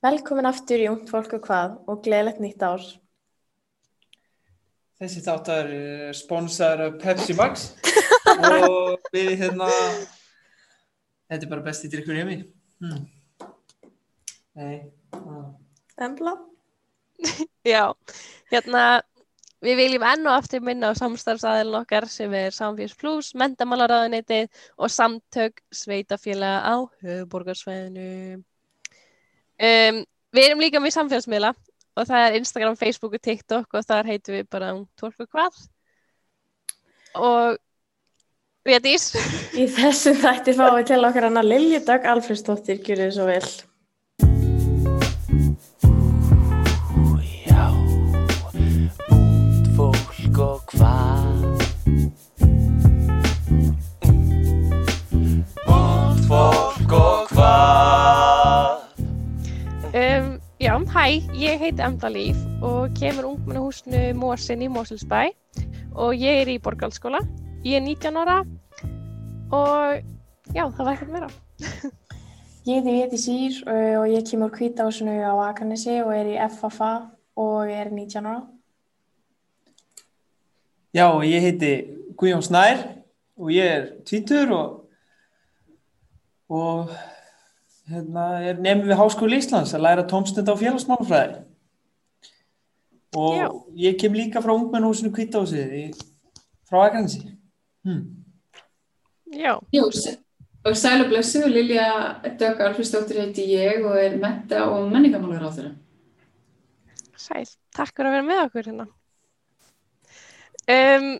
[0.00, 2.84] Velkomin aftur í Ungt fólk og hvað og gleðilegt nýtt ár.
[5.00, 7.70] Þessi þáttar er sponsor af Pepsi Max
[8.68, 9.68] og við hérna,
[11.28, 12.42] þetta er bara besti drikkur í mig.
[12.80, 13.04] Hmm.
[14.56, 15.46] Nei, ah.
[16.00, 16.36] Embla?
[17.68, 17.92] Já,
[18.52, 18.84] hérna
[19.60, 24.48] við viljum enn og aftur minna á samstarfsaðilin okkar sem er Samfélags Plus, Mentamálaráðunitið
[24.80, 26.74] og samtök sveitafélaga á
[27.04, 28.40] höfuborgarsvæðinu.
[29.60, 31.50] Um, við erum líka með samfélagsmiðla
[31.98, 35.58] og það er Instagram, Facebook og TikTok og þar heitum við bara um tólku hvað.
[37.20, 37.58] Og
[38.68, 39.10] Vétís.
[39.60, 43.48] Í þessum þætti fáum við til okkar hana Lilju Dögg Alfredsdóttir, gjur þið svo vel.
[47.48, 47.66] Já,
[49.16, 51.29] út fólk og hvað
[60.90, 65.28] hæ, ég heiti Emda Líf og kemur ungmennahúsinu Mósin í Mósilsbæ
[65.94, 67.20] og ég er í Borgalskóla.
[67.62, 68.40] Ég er 19 ára
[69.54, 70.02] og
[70.50, 71.28] já, það var ekkert meira.
[72.66, 73.60] Ég heiti Véti Sýr
[74.00, 76.90] og ég kemur kvításinu á Akanesi og er í FFA
[77.38, 78.42] og ég er 19 ára.
[80.92, 81.72] Já, og ég heiti
[82.18, 82.82] Guðjón Snær
[83.38, 84.90] og ég er tvítur og,
[86.50, 86.90] og
[87.90, 91.40] hérna, er nefnum við Háskóli Íslands að læra tómstund á félagsmálfræði.
[93.18, 93.46] Og Já.
[93.74, 95.96] ég kem líka frá ungmennhúsinu Kvításið
[96.70, 97.24] frá Akranesi.
[97.84, 98.04] Hmm.
[99.32, 99.58] Já,
[99.90, 100.18] s-
[100.64, 105.50] og sæl og blessu, Lilja Dögg Alfredsdóttir heiti ég og er menta og menningamálar á
[105.50, 105.74] þeirra.
[107.16, 107.46] sæl.
[107.74, 108.86] Takk fyrir að vera með okkur hérna.
[110.70, 111.18] Um,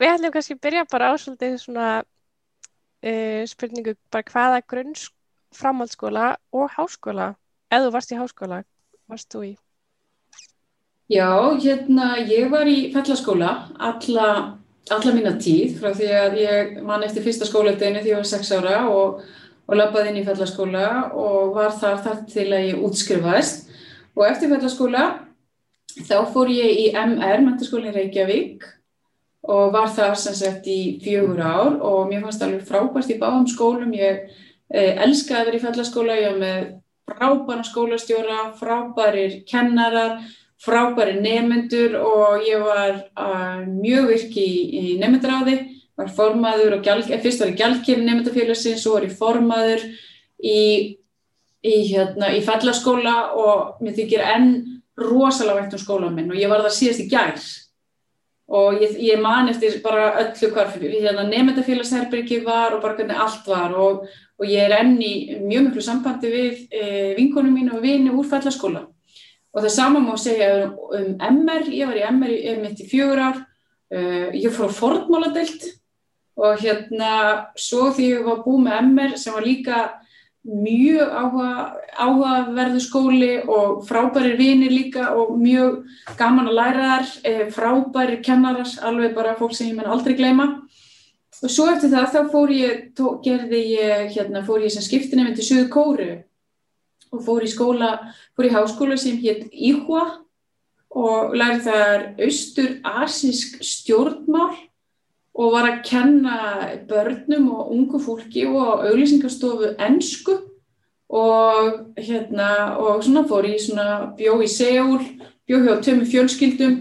[0.00, 5.08] við ætlum kannski að byrja bara á svolítið svona uh, spurningu bara hvaða grunns
[5.54, 7.34] framhaldsskóla og háskóla,
[7.70, 8.62] ef þú varst í háskóla,
[9.10, 9.52] varst þú í?
[11.10, 11.26] Já,
[11.58, 13.50] hérna, ég var í fellaskóla
[13.82, 14.26] alla,
[14.94, 18.52] alla mína tíð frá því að ég man eftir fyrsta skóladeginu því ég var sex
[18.54, 19.24] ára og,
[19.66, 23.72] og labbaði inn í fellaskóla og var þar þar til að ég útskrifaðist
[24.14, 25.08] og eftir fellaskóla
[25.98, 28.68] þá fór ég í MR, mentaskólinn Reykjavík
[29.50, 33.48] og var þar sem sagt í fjögur ár og mér fannst alveg frábært í báðum
[33.50, 34.30] skólum, ég
[34.74, 36.68] eh, elskaði að vera í fellaskóla, ég var með
[37.10, 40.20] frábæra skólastjóra, frábærir kennarar,
[40.60, 44.50] frábæri nefnendur og ég var uh, mjög virk í,
[44.80, 45.56] í nefnendaráði,
[45.98, 49.86] var formaður og gjald, eh, fyrst var ég gjaldkefni nefndafélagsins, svo var ég formaður
[50.38, 50.60] í,
[51.64, 54.52] í, hérna, í fellaskóla og mér þykir enn
[55.00, 57.36] rosalega vægt um skólan minn og ég var það síðast í gær
[58.50, 63.46] og ég, ég man eftir bara öllu hvar hérna, nefndafélagsherbyrgi var og bara hvernig allt
[63.46, 63.76] var.
[63.78, 64.08] Og,
[64.40, 66.86] og ég er enn í mjög miklu sambandi við e,
[67.18, 68.88] vinkonum mínu og vini úr fellaskóla.
[69.54, 72.88] Og það sama má segja um, um MR, ég var í MR í, mitt í
[72.90, 73.40] fjögur ár,
[73.94, 75.66] uh, ég fór fornmáladelt
[76.40, 77.14] og hérna
[77.58, 79.80] svo því ég var búið með MR sem var líka
[80.44, 81.50] mjög áhuga,
[82.00, 85.84] áhugaverðu skóli og frábæri vinir líka og mjög
[86.16, 90.62] gaman að læra þar, eh, frábæri kennarar, alveg bara fólk sem ég menn aldrei gleyma.
[91.42, 95.34] Og svo eftir það þá fór ég, tó, gerði ég, hérna fór ég sem skiptinni
[95.34, 96.24] til Suður Kóru
[97.12, 100.20] og fór í skóla, fór í háskóla sem hétt Íhua
[100.90, 104.69] og lærði þar austur-asísk stjórnmál
[105.40, 106.36] og var að kenna
[106.88, 110.36] börnum og ungu fólki og auglýsingarstofu ennsku
[111.10, 115.00] og hérna og svona fór í svona bjó í Seúl,
[115.48, 116.78] bjó hjá tömmu fjölskyldum.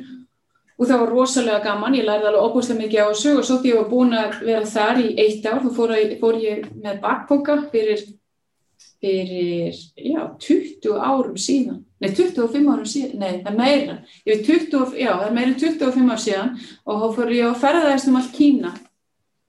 [0.80, 3.72] Og það var rosalega gaman, ég lærði alveg óbúslega mikið á þessu og svo því
[3.72, 7.58] ég var búin að vera þar í eitt ár, þá fór, fór ég með bakpoka
[7.74, 8.06] fyrir
[9.00, 14.50] fyrir, já, 20 árum síðan, nei, 25 árum síðan, nei, það er meira, ég veit
[14.72, 16.56] 20, já, það er meira en 25 árum síðan
[16.86, 18.74] og þá fór ég að ferðaðist um allt Kína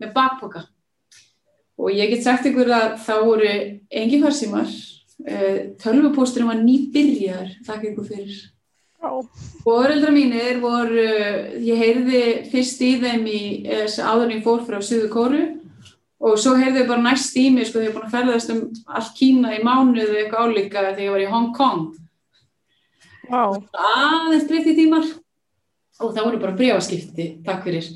[0.00, 0.64] með bakpoka
[1.80, 3.50] og ég get sagt ykkur að þá voru
[4.02, 4.72] engin farsímar,
[5.24, 8.40] uh, tölvupósturinn var nýbyrjar, þakka ykkur fyrir.
[9.00, 9.14] Já.
[9.64, 11.06] Fóreldra mínir voru,
[11.64, 15.40] ég heyrði fyrst í þeim í, eh, áður en ég fór frá Suðu Kóru
[16.20, 18.60] og svo heyrði ég bara næst í mig, sko, því ég búin að ferðast um
[18.92, 21.96] allt Kína í mánuðu eitthvað álíka þegar ég var í Hong Kong.
[23.30, 23.44] Vá,
[23.78, 25.06] Aðeins breytti tímar.
[26.00, 27.90] Og það voru bara brefaskipti, takk fyrir.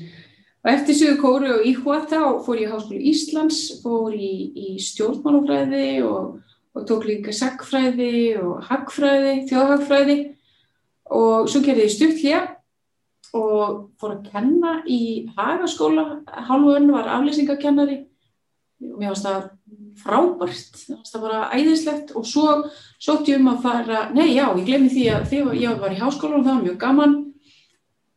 [0.63, 4.67] Og eftir Suðu Kóru og Íhua þá fór ég í Háskóli Íslands, fór í, í
[4.81, 6.37] stjórnmálafræði og,
[6.73, 10.17] og tók líka sagfræði og hagfræði, þjóðhagfræði
[11.13, 12.41] og svo gerði ég stuttlja
[13.35, 16.05] og fór að kenna í Hagaskóla,
[16.47, 17.99] hálfu önn var aflýsingakennari
[18.85, 19.49] og mér varst það
[20.01, 22.49] frábært, það var æðislegt og svo
[23.01, 26.01] sótti ég um að fara, nei já, ég glemði því að þegar ég var í
[26.01, 27.15] háskóla og það var mjög gaman.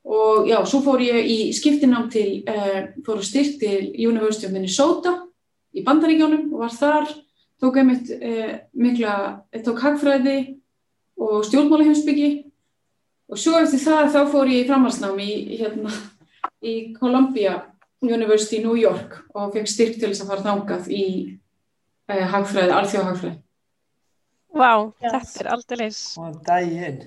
[0.09, 4.55] Og já, svo fór ég í skiptinám til, uh, fór að styrk til University of
[4.55, 5.15] Minnesota
[5.77, 7.11] í Bandaríkjónum og var þar,
[7.61, 9.17] tók einmitt uh, mikla,
[9.67, 10.39] tók hagfræði
[11.19, 12.31] og stjórnmálaheimsbyggi
[13.29, 15.93] og svo eftir það þá fór ég í framhalsnám í, hérna,
[16.65, 17.59] í Columbia
[18.01, 21.05] University New York og fekk styrk til þess að fara þangað í
[22.09, 23.37] uh, hagfræði, alþjóðhagfræði.
[24.59, 24.71] Vá,
[25.05, 25.13] Yes.
[25.35, 25.89] þetta er aldrei
[26.19, 27.03] Og daginn.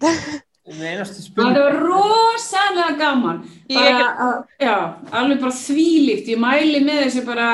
[0.70, 3.38] Það var rosalega gaman.
[3.72, 4.74] Bara, get- að- já,
[5.18, 6.28] alveg bara þvílíkt.
[6.30, 7.46] Ég mæli með þessu bara,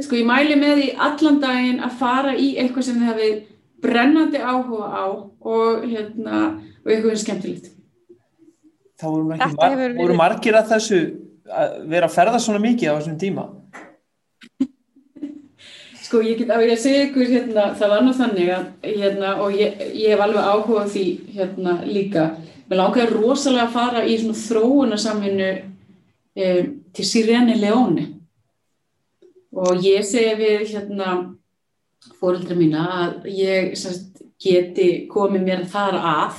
[0.00, 3.36] sko, ég mæli með því allan daginn að fara í eitthvað sem þið hafið
[3.84, 6.40] brennandi áhuga á og, hérna,
[6.82, 7.70] og eitthvað sem skemmtilegt.
[8.98, 10.98] Það voru, mar voru margir að þessu
[11.48, 13.44] að vera að ferða svona mikið á þessum tíma.
[16.08, 19.30] Sko, ég get á ég að segja ykkur, hérna, það var nú þannig að, hérna,
[19.44, 21.02] og ég, ég hef alveg áhuga á því,
[21.34, 22.22] hérna, líka.
[22.70, 25.48] Mér langaði rosalega að fara í svona þróunarsamvinnu
[26.46, 28.06] um, til Sirene Leone.
[29.52, 31.10] Og ég segi við, hérna,
[32.22, 36.38] fóreldra mína að ég sérst, geti komið mér þar að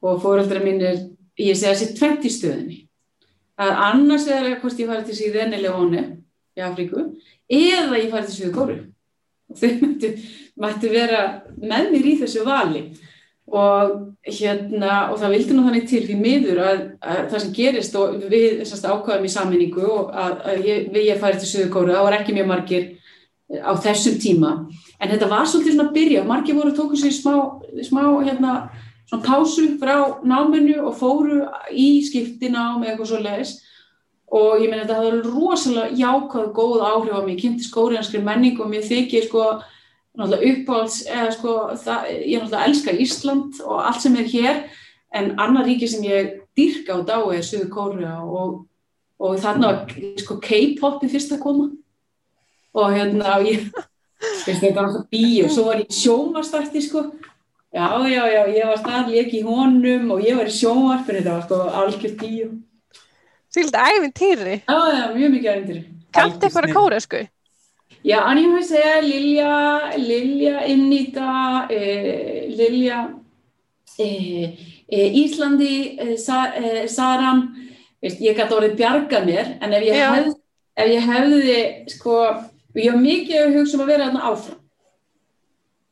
[0.00, 1.02] og fóreldra mínir,
[1.36, 2.80] ég segi að þessi tvent í stöðinni.
[3.60, 6.06] Að annars er það hvort ég fari til Sirene Leone
[6.56, 7.10] í Afríku
[7.50, 8.78] eða ég til Suður Kóru
[9.50, 10.10] og þau mættu,
[10.62, 11.22] mættu vera
[11.58, 12.84] með mér í þessu vali.
[13.50, 17.96] Og hérna og það vildi nú þannig til því miður að, að það sem gerist
[17.98, 21.94] og við sérst, ákvaðum í sammenningu og að, að ég, ég færi til Suður Kóru,
[21.96, 22.86] það var ekki mjög margir
[23.50, 24.52] á þessum tíma.
[25.00, 27.34] En þetta var svolítið svona að byrja, margir voru tóku sér smá,
[27.82, 28.54] smá hérna
[29.10, 31.42] svona pásu frá náminu og fóru
[31.74, 33.56] í skiptina með eitthvað svo leiðis
[34.30, 38.60] og ég meina þetta hafði rosalega jákvæð góð áhrif á mig, ég kynnti skóriðanskri menning
[38.62, 39.46] og mér þykir sko
[40.18, 44.62] náttúrulega uppáhalds eða sko það, ég náttúrulega elska Ísland og allt sem er hér
[45.18, 48.64] en annar ríki sem ég dyrka á dái er Suður Kórea og,
[49.18, 51.70] og þarna var sko K-popi fyrst að koma.
[52.70, 53.66] Og hérna og ég
[54.44, 57.08] finnst þetta var alltaf bíu, svo var ég sjónvastætti sko.
[57.74, 61.34] Já, já, já, ég var starf leik í honum og ég var í sjónvarpinu, þetta
[61.36, 62.50] var sko algjört bíu
[63.50, 64.62] Sýld æfintýri.
[64.68, 65.80] Já, já, mjög mikið æfintyri.
[66.14, 66.74] Kannt eitthvað snill.
[66.76, 67.28] kóresku?
[68.04, 73.00] Já, Anjumhese, Lilja, Lilja, Innýta, eh, Lilja,
[73.98, 74.54] eh,
[74.88, 77.42] eh, Íslandi, eh, Sa, eh, Saram,
[78.02, 80.34] veist, ég gæti orðið bjarga mér, en ef ég, hef,
[80.76, 82.16] ef ég hefði, sko,
[82.74, 84.58] ég var mikið að hugsa um að vera þarna áfram,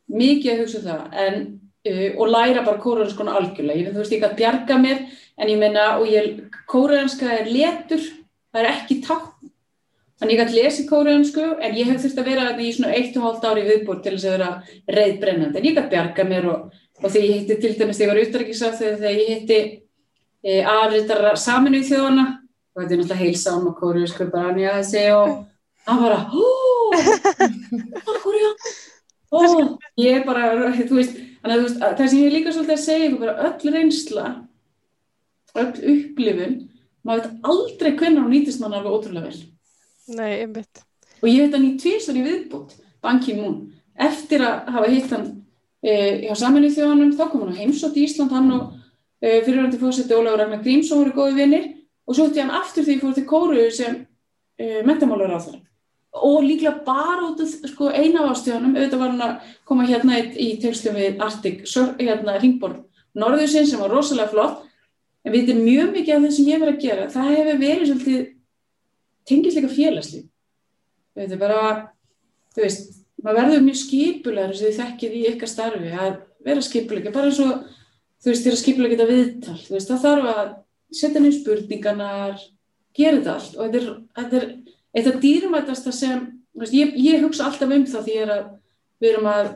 [0.08, 1.57] mikið að hugsa um það, en,
[1.88, 5.02] uh, og læra bara kóreanskona algjörlega, ég, þú veist, ég gæti bjarga mér,
[5.38, 8.04] en ég meina, og ég, kóreanska er letur,
[8.52, 9.38] það er ekki tákn,
[10.18, 13.22] Þannig ég gæti lesið kóreansku en ég hef þurft að vera í svona eitt og
[13.22, 14.48] hálft ári viðbúr til þess að vera
[14.96, 15.60] reyðbrennandi.
[15.60, 16.64] En ég gæti bjarga mér og,
[16.98, 19.58] og þegar ég hitti til dæmis þegar ég var útrækisaf þegar ég hitti
[20.42, 24.58] e, aðritara saminu í þjóðana og þetta er náttúrulega heilsa án og kóreansku bara hann
[24.64, 25.30] ég að segja og
[25.86, 26.18] hann bara
[26.96, 28.58] það er kórean.
[29.28, 29.40] Ó,
[30.02, 30.50] ég bara,
[30.82, 33.22] þú veist, þannig að þú veist, að það sem ég líka svolítið að segja ykkur
[33.22, 34.26] bara öll reynsla,
[35.62, 36.56] öll upplifun,
[37.06, 39.40] maður veit aldrei hvernig hún nýtist mann alveg ótrúlega vel
[40.18, 40.82] Nei, einmitt.
[41.22, 43.60] og ég heit hann í tvisar í viðbútt Ban Ki-moon,
[43.94, 45.26] eftir að hafa hitt hann
[45.82, 45.92] e,
[46.26, 48.74] hjá saminnið þjóðanum þá kom hann á heimsótt í Ísland hann og
[49.22, 51.68] e, fyrirvændi fórseti Ólafur Ragnar Grímsson voru góði vinnir
[52.08, 54.00] og svo hitti hann aftur þegar ég fór til Kóru sem
[54.58, 55.60] e, mentamálar á það
[56.12, 60.20] og líklega bara út af sko, eina af ástíðanum, auðvitað var hann að koma hérna
[60.24, 62.84] í, tegslum við Sur- hérna Ringborg
[63.18, 64.64] Norðursinn sem var rosalega flott.
[65.24, 67.06] En við veitum mjög mikið af það sem ég verið að gera.
[67.12, 68.20] Það hefur verið svolítið
[69.28, 70.28] tengist líka félagslíf.
[71.18, 71.62] Þetta er bara,
[72.54, 77.12] þú veist maður verður mjög skipulegur sem þið þekkið í ykkar starfi að vera skipulega
[77.14, 77.64] bara eins og,
[78.22, 80.52] þú veist, þeirra skipulega geta viðtal, þú veist, það þarf að
[81.00, 82.44] setja niður spurningarnar
[82.98, 83.56] gera þetta allt.
[83.58, 83.88] Og þetta er,
[84.20, 84.46] þetta er
[84.96, 86.26] eitt af dýrmætasta sem
[86.58, 88.46] veist, ég, ég hugsa alltaf um það því er að
[88.98, 89.50] við erum að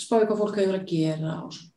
[0.00, 1.68] spá hvað fólk hefur að gera og svo.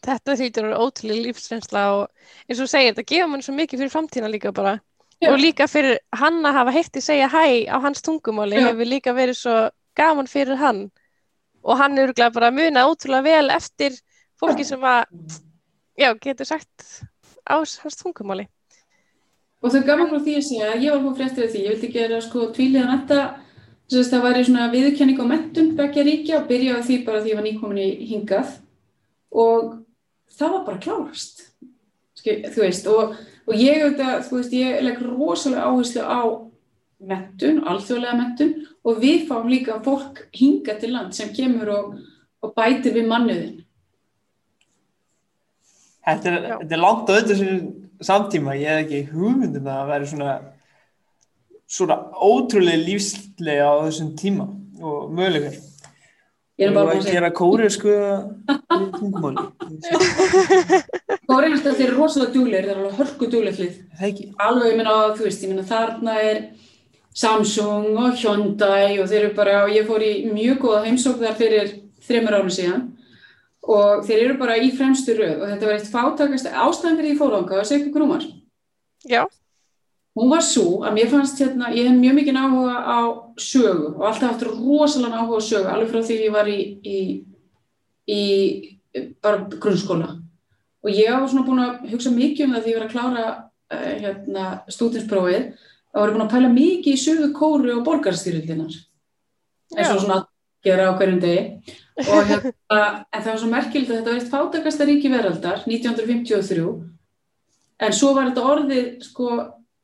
[0.00, 2.06] Þetta þýttur að vera ótrúlega lífsreynsla og
[2.48, 4.78] eins og segir, þetta gefur mann svo mikið fyrir framtíðina líka bara.
[5.20, 5.28] Já.
[5.28, 9.36] Og líka fyrir hann að hafa heitti segja hæ á hans tungumáli hefur líka verið
[9.42, 9.56] svo
[9.98, 10.86] gaman fyrir hann.
[11.60, 13.98] Og hann er örugglega bara munað ótrúlega vel eftir
[14.40, 15.04] fólki sem að,
[16.00, 16.86] já, getur sagt
[17.44, 18.48] á hans tungumáli.
[19.60, 21.74] Og þau gaman frá því að segja að ég var fór fréttir af því, ég
[21.74, 23.20] vildi gera sko tvíliða metta,
[23.90, 27.20] þess að það væri svona viðurkenning á mentun beggja ríkja og byrja á því bara
[27.20, 28.54] því ég var nýkomin í hingað.
[29.30, 29.74] Og
[30.38, 31.42] það var bara klárast,
[32.22, 36.20] þú veist, og, og ég auðvitað, þú veist, ég legg rosalega áherslu á
[37.10, 41.98] mentun, alþjóðlega mentun og við fáum líka fólk hinga til land sem kemur og,
[42.44, 43.60] og bætir við manniðin.
[46.00, 47.54] Þetta er, þetta er langt á þessu
[48.04, 50.32] samtíma, ég hef ekki hugmyndum að það væri svona
[51.70, 54.46] svona ótrúlega lífslega á þessum tíma
[54.82, 55.58] og mögulegar.
[56.60, 57.92] Ég er bara að gera kóriðsku
[58.98, 59.46] tungumáli.
[61.30, 63.28] Kóreanstar þeir eru rosalega duglegir, þeir eru alveg hörku.
[63.30, 64.26] Það ekki.
[64.36, 66.42] Alveg, ég meina, þú veist, ég meina, þarna er
[67.16, 71.38] Samsung og Hyundai og þeir eru bara, og ég fór í mjög góða heimsók þar
[71.38, 71.72] fyrir
[72.04, 72.84] þreymur árum síðan
[73.68, 77.20] og þeir eru bara í fremstu röð og þetta var eitt fátakast ástæðan fyrir ég
[77.20, 78.24] fór ánga, það var Seku Grúmar.
[79.08, 79.24] Já,
[80.18, 82.98] Hún var svo að mér fannst hérna, ég hef mjög mikið áhuga á
[83.38, 86.98] sögu og alltaf haft rosalega áhuga á sögu, alveg frá því ég var í, í,
[88.10, 88.22] í
[89.22, 90.16] bara grunnskóla.
[90.82, 93.24] Og ég var svona búin að hugsa mikið um það því ég var að klára
[93.30, 95.46] uh, hérna, stúdinsprófið
[95.94, 98.74] og var búin að pæla mikið í sögu kóru og borgarstyrjuldinar.
[99.70, 99.94] Svo Já.
[99.94, 100.28] svona að
[100.66, 101.76] gera á hverjum degi.
[102.00, 102.52] Og hérna,
[103.12, 106.64] en það var svo merkilegt að þetta var eitt fátakasta ríki veraldar, 1953
[107.80, 109.30] En svo var þetta orðið sko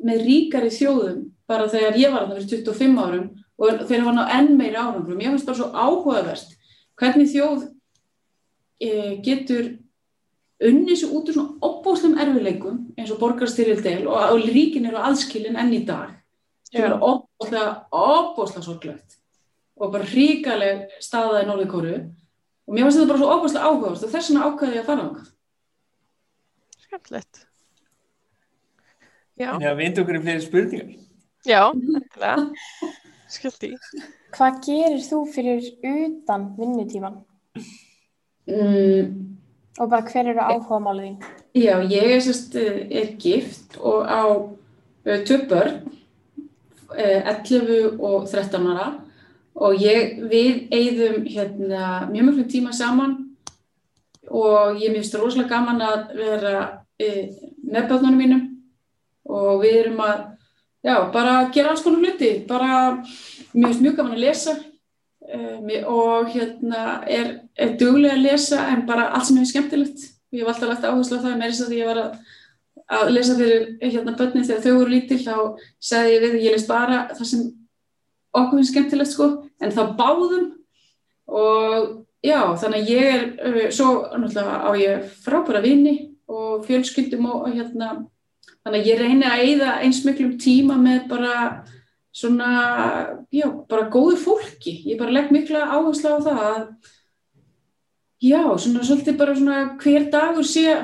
[0.06, 4.22] með ríkari þjóðum bara þegar ég var þarna fyrir 25 árum og þeir hafa ná
[4.36, 5.22] enn meiri árangrum.
[5.22, 6.52] Ég finnst bara svo áhugavert
[7.00, 7.64] hvernig þjóð
[8.84, 8.90] e,
[9.24, 9.70] getur
[10.66, 15.56] unnið svo út úr svona opbóðslegum erfileikum eins og borgarstyrjaldel og, og ríkin eru aðskilin
[15.60, 16.12] enn í dag.
[16.72, 19.15] Það er opbóðslega, opbóðslega sorglegt
[19.76, 21.94] og bara ríkaleg staða í Norðurkóru
[22.66, 25.02] og mér finnst þetta bara svo opbóðslega áhugavert og þess vegna ákvaði ég að fara
[25.04, 25.26] á það.
[26.86, 27.42] skemmtilegt.
[29.36, 30.92] Já, Já, við ykkur í fleiri spurningar.
[31.44, 32.36] já, endilega.
[33.28, 33.72] Skildi.
[34.36, 37.18] Hvað gerir þú fyrir utan vinnutíman?
[38.46, 39.22] Mm,
[39.78, 41.16] Og bara hver eru áhugamálið þín?
[41.56, 45.82] Já, ég er, sérst, er gift og á uh, tvö börn,
[46.94, 48.86] uh, 11 og 13 ára
[49.56, 53.16] og ég, við eigðum hérna, mjög mjög tíma saman.
[54.26, 56.54] Og ég finnst rosalega gaman að vera
[57.02, 57.22] uh,
[57.64, 58.42] með börnunum mínum.
[59.26, 60.24] Og við erum að,
[60.86, 62.72] já, bara gera alls konar hluti, bara
[63.52, 64.56] finnst mjög gaman að lesa.
[65.66, 70.04] Mér- og hérna er, er duglega að lesa en bara allt sem er skemmtilegt.
[70.30, 72.12] Ég hef alltaf lagt áherslu á það með þess að ég var að,
[72.98, 75.34] að lesa fyrir hérna börnin þegar þau voru lítil þá
[75.88, 77.44] sagði ég við að ég leist bara það sem
[78.40, 80.50] okkur finnst skemmtilegt sko en þá báðum
[81.26, 81.88] og
[82.24, 87.48] já þannig að ég er uh, svo náttúrulega á ég frábæra vini og fjölskyldum og,
[87.54, 87.94] hérna
[88.66, 91.36] þannig að ég reyni að eyða eins miklum tíma með bara
[92.16, 92.50] svona,
[93.32, 94.80] já, bara góðu fólki.
[94.88, 96.62] Ég bara legg mikla áherslu á það að,
[98.24, 100.76] já, svona svolítið bara svona hver dagur sé,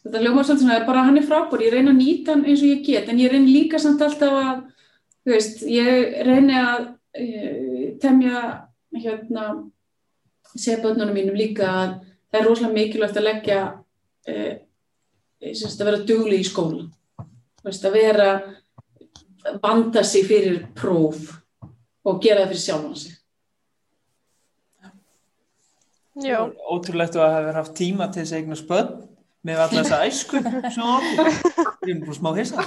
[0.00, 2.72] þetta ljómar svolítið svona, bara hann er frábær, ég reyni að nýta hann eins og
[2.72, 4.64] ég get, en ég reyni líka samt alltaf að,
[5.30, 8.40] þú veist, ég reyni að uh, temja,
[8.96, 9.44] hérna,
[10.56, 11.92] segja börnunum mínum líka að
[12.30, 13.60] það er rosalega mikilvægt að leggja,
[14.34, 14.56] uh,
[15.46, 16.88] að vera dugli í skóla,
[17.60, 18.32] þú veist, að vera,
[19.62, 21.30] vanda sig fyrir próf
[22.02, 23.16] og gera það fyrir sjálfan sig.
[26.26, 28.88] Já, Ótrúlegt að hafa haft tíma til þess að eigna spönn
[29.46, 31.30] með alla þessa æsku sem áður.
[31.86, 32.64] Ég er bara smá hissa.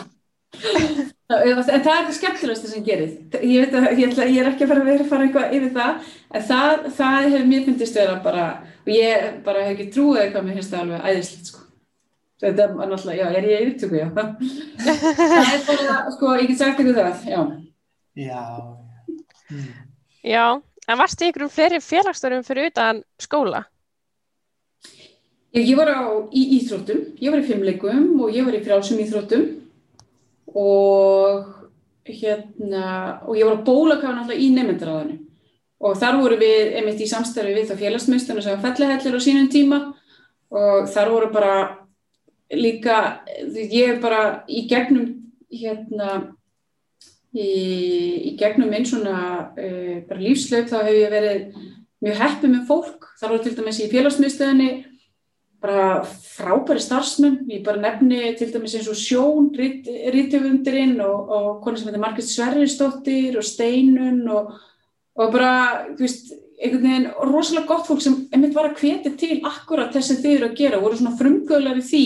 [0.53, 3.13] En það er það skemmtilegast sem gerir.
[3.41, 5.55] Ég, veit að, ég, ætla, ég er ekki að fara að vera að fara eitthvað
[5.57, 8.45] yfir það, en það, það hefur mér myndist vera bara,
[8.83, 11.63] og ég bara hef ekki trúið hvað mér finnst það alveg æðislegt, sko.
[12.43, 14.07] Þetta er náttúrulega, já, er ég í upptöku, já.
[14.83, 17.41] það er bara, sko, ég get sagt ykkur það, já.
[18.19, 18.43] Já.
[19.50, 19.67] Hmm.
[20.27, 20.45] já.
[20.83, 23.63] En varstu í ykkur um fleiri félagsstörfum fyrir utan skóla?
[25.53, 26.03] Ég, ég var á,
[26.36, 29.62] í íþróttum, ég var í fimmleikum og ég var í frjálsum íþróttum
[30.53, 31.45] og
[32.07, 35.19] hérna, og ég var á bólakafa náttúrulega í nefndaráðinu
[35.83, 39.50] og þar voru við einmitt í samstarfi við það félagsmyndstunum sem var fellihellir á sínum
[39.51, 39.79] tíma.
[40.53, 41.55] Og þar voru bara
[42.53, 45.10] líka, ég er bara í gegnum
[45.51, 46.36] hérna
[47.33, 47.50] í,
[48.29, 49.17] í gegnum minn svona
[49.50, 51.60] uh, bara lífslaup þá hef ég verið
[52.03, 54.69] mjög heppið með fólk, þar voru til dæmis í félagsmyndstöðinni
[55.63, 61.79] bara frábæri starfsmenn, ég bara nefni til dæmis eins og Sjón, rítöfundurinn og, og konar
[61.79, 64.58] sem heitir Margrét Sverrisdóttir og Steinun og,
[65.15, 65.53] og bara,
[65.96, 70.12] þú veist, einhvern veginn rosalega gott fólk sem einmitt var að hvetja til akkurat þess
[70.12, 72.05] sem þið eru að gera, voru svona frumkvöðlar í því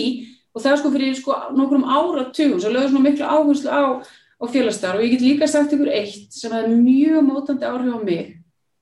[0.54, 4.44] og það er sko fyrir sko nokkrum áratugum, svo lögðu svona miklu áherslu á, á
[4.54, 8.34] félagsstarf og ég get líka sagt ykkur eitt sem er mjög mótandi áhrif á mig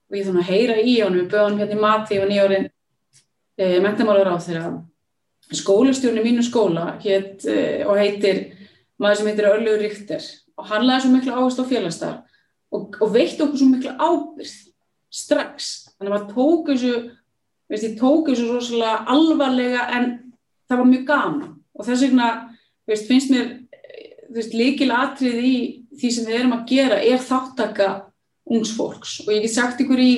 [0.06, 2.72] og ég þannig að heyra í honum, við böðum hérna í mati og nýjárin
[3.58, 4.70] eh, mentamálar á þeirra
[5.54, 8.56] skólastjórn í mínu skóla hét, eh, og heitir
[8.98, 10.24] maður sem heitir Örlegu Ríkter
[10.56, 12.16] og hann laði svo miklu áherslu á félagstar
[12.72, 14.54] og, og veitti okkur svo miklu ábyrð
[15.16, 15.70] strax.
[15.96, 16.94] Þannig að maður tók þessu,
[17.70, 20.08] veist, ég tók þessu rosalega alvarlega en
[20.66, 21.54] það var mjög gaman.
[21.76, 22.28] Og þess vegna
[22.88, 23.52] veist, finnst mér
[24.26, 25.56] þú veist, líkil atrið í
[25.96, 27.90] því sem við erum að gera er þáttaka
[28.52, 29.20] ungs fólks.
[29.24, 30.12] Og ég get sagt ykkur í,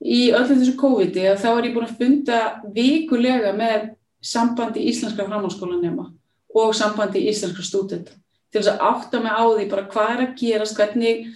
[0.00, 2.40] í öllu þessu COVID-i að þá er ég búin að funda
[2.74, 3.90] vikulega með
[4.24, 6.08] sambandi íslenskra framhalskólanema
[6.56, 8.16] og sambandi íslenskra stúdenta.
[8.50, 11.28] Til þess að átta mig á því bara hvað er að gerast, hvernig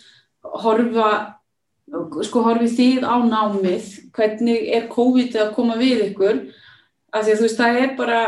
[0.65, 1.11] horfa,
[2.27, 6.41] sko horfið þið á námið, hvernig er COVID að koma við ykkur,
[7.15, 8.23] af því að þú veist það er bara,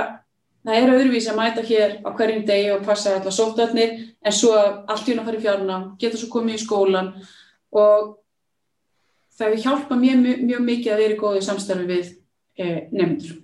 [0.67, 4.55] það er öðruvísi að mæta hér á hverjum degi og passa allar sóttarnir en svo
[4.55, 7.11] allt í hún að fara í fjárnám, geta svo komið í skólan
[7.75, 8.15] og
[9.37, 12.07] það hefur hjálpað mjög, mjög, mjög mikið að vera í góðu samstarfi við
[12.63, 13.43] eh, nefndur.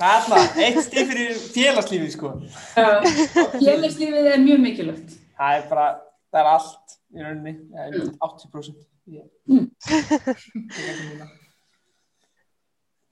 [0.00, 2.30] Þarna, eitt stíð fyrir félagslífið sko.
[2.76, 5.16] Félagslífið er mjög mikilvægt.
[5.36, 5.86] Það er bara,
[6.32, 8.86] það er allt í rauninni, það er 80%.
[9.10, 9.66] Ég, Mm.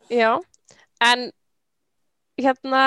[0.08, 0.38] Já,
[1.04, 1.25] en
[2.38, 2.82] hérna,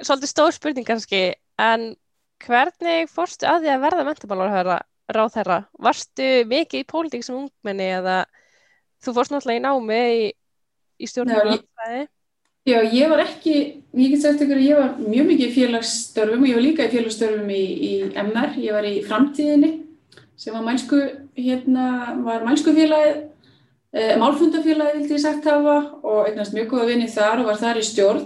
[0.00, 1.96] svolítið stór spurning kannski, en
[2.44, 4.54] hvernig fórstu að því að verða menntamálar
[5.12, 5.58] ráð þeirra?
[5.78, 8.24] Varstu mikið í pólitík sem ungmenni eða
[9.04, 10.26] þú fórst náttúrulega í námi í,
[11.00, 12.04] í stjórnmálafræði?
[12.64, 13.54] Já, ég var ekki,
[13.92, 16.86] ég get sagt ykkur að ég var mjög mikið í félagsstörfum og ég var líka
[16.86, 17.90] í félagsstörfum í, í
[18.22, 19.72] MR, ég var í framtíðinni
[20.40, 21.00] sem var mælsku,
[21.36, 21.84] hérna,
[22.24, 23.20] var mælskufélagið,
[23.94, 27.78] eh, málfundafélagið vildi ég sagt hafa og eignast mjög góða vinni þar og var þar
[27.78, 28.24] í stjórn.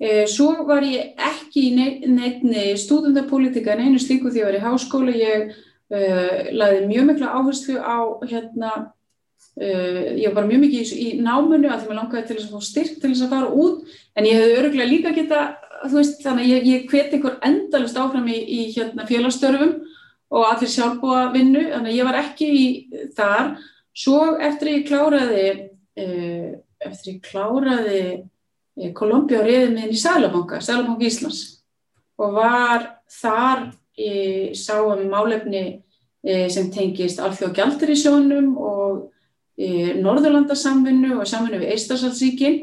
[0.00, 4.58] Eh, svo var ég ekki í nei- neinni stúdendapolítika en einu slíku því ég var
[4.58, 5.54] í háskóla, ég
[5.94, 7.98] eh, laði mjög mikla áherslu á
[8.30, 8.72] hérna
[9.60, 12.52] Uh, ég var mjög mikið í, í námunu að því mér langaði til þess að
[12.54, 15.40] fá styrk til þess að fara út en ég hefði öruglega líka geta
[15.88, 19.74] veist þannig að ég, ég hveti ykkur endalust áfram í, í hérna félagsstörfum
[20.30, 22.64] og allir sjálfbúa vinnu þannig að ég var ekki í
[23.16, 23.52] þar.
[23.96, 26.50] Svo eftir ég kláraði uh,
[26.86, 31.42] eftir ég kláraði uh, Kolumbia reyði minn í Sælabanka, Sælabanka Íslands
[32.20, 34.12] og var þar í
[34.56, 39.08] sáum málefni uh, sem tengist alþjóð gjaldur í sjónum og
[39.60, 42.54] Norðurlandasamvinnu og samvinnu við Eistarsalsríkin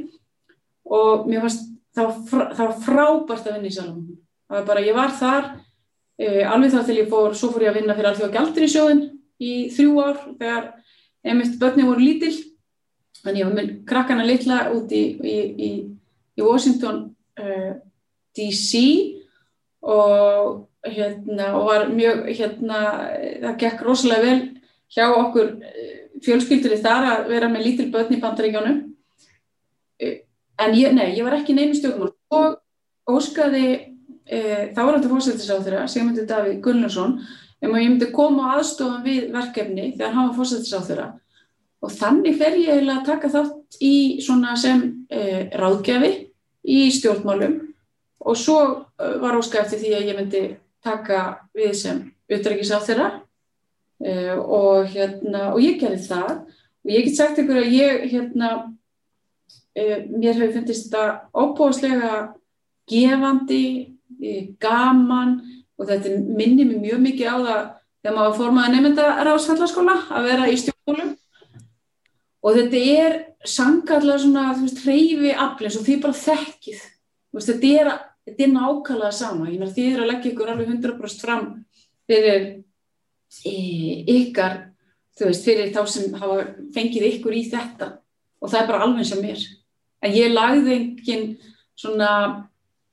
[0.89, 4.17] og mér fannst það var, frábært að vinna í Salomon.
[4.47, 7.73] Það var bara, ég var þar uh, alveg þá til ég fór, svo fór ég
[7.73, 9.03] að vinna fyrir allþjóða gjaldur í sjóðin
[9.37, 10.69] í þrjú ár þegar
[11.27, 12.33] einmitt börni voru lítil.
[13.23, 15.69] Þannig ég var með krakkana litla út í, í, í,
[16.37, 17.03] í Washington
[17.41, 17.71] uh,
[18.37, 18.83] DC
[19.87, 22.81] og, hérna, og var mjög, hérna,
[23.43, 24.39] það gekk rosalega vel
[24.93, 25.53] hjá okkur
[26.25, 28.79] fjölskyldur í þar að vera með lítil börn í bandaríkjónum
[30.57, 33.67] en ég, nei, ég var ekki neinu stjórnmál og óskaði
[34.25, 34.39] e,
[34.75, 40.15] þárandi fórsættisáþurra Sigmundur Davíð Gullarsson um að ég myndi koma á aðstofan við verkefni þegar
[40.15, 41.07] hann var fórsættisáþurra
[41.85, 43.95] og þannig fer ég að taka þátt í
[44.25, 46.11] svona sem e, ráðgjafi
[46.67, 47.59] í stjórnmálum
[48.27, 48.59] og svo
[48.97, 50.41] var óskað eftir því að ég myndi
[50.83, 51.21] taka
[51.55, 53.07] við sem utrækisáþurra
[53.97, 56.33] Uh, og, hérna, og ég gerði það.
[56.85, 58.49] Og ég get sagt ykkur að ég hérna,
[59.73, 62.11] uh, mér hefur fundist þetta óbúðslega
[62.91, 63.63] gefandi,
[64.21, 65.39] uh, gaman.
[65.77, 67.63] Og þetta minnir mér mjög mikið á það
[67.97, 71.11] þegar maður formaði nefnda ráðsfallaskóla að vera í stjórnmálum.
[72.45, 73.17] Og þetta er
[73.49, 74.45] sangallega svona,
[74.83, 76.85] hreyfi aflins og því bara þekkið.
[77.33, 77.91] Veist, þetta, er,
[78.27, 81.45] þetta er nákvæmlega sama ég meðan því er að leggja ykkur alveg 100% fram
[82.07, 82.47] fyrir
[84.07, 84.57] ykkar,
[85.17, 86.43] þú veist, fyrir þá sem hafa
[86.75, 87.89] fengið ykkur í þetta
[88.41, 89.41] og það er bara alveg sem mér.
[90.05, 91.25] En ég lagði engin
[91.77, 92.11] svona,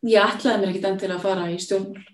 [0.07, 2.07] ég ætlaði mér ekkit enn til að fara í stjórnmál.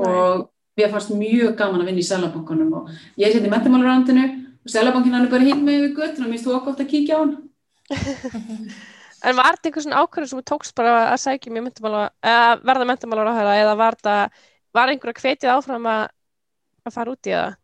[0.00, 0.46] Og
[0.78, 4.28] mér fannst mjög gaman að vinna í Sælabankunum og ég í mentamálurandinu
[4.60, 7.18] og Sælabankin hann er bara hinn með við göttuna og mér okkur átt að kíkja
[7.18, 7.36] á hann.
[9.24, 12.62] En var þetta einhver svona ákvörður sem þú tókst bara að sækja mér mentamála, að
[12.70, 16.06] verða mentamálar á hæra eða var þetta, var einhver að hvetja áfram að
[16.86, 17.56] að fara út í það?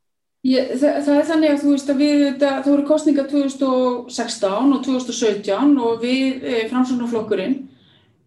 [0.47, 4.75] Ég, það, það er þannig að þú veist að við, það, það voru kostninga 2016
[4.77, 7.57] og 2017 og við e, framsóknarflokkurinn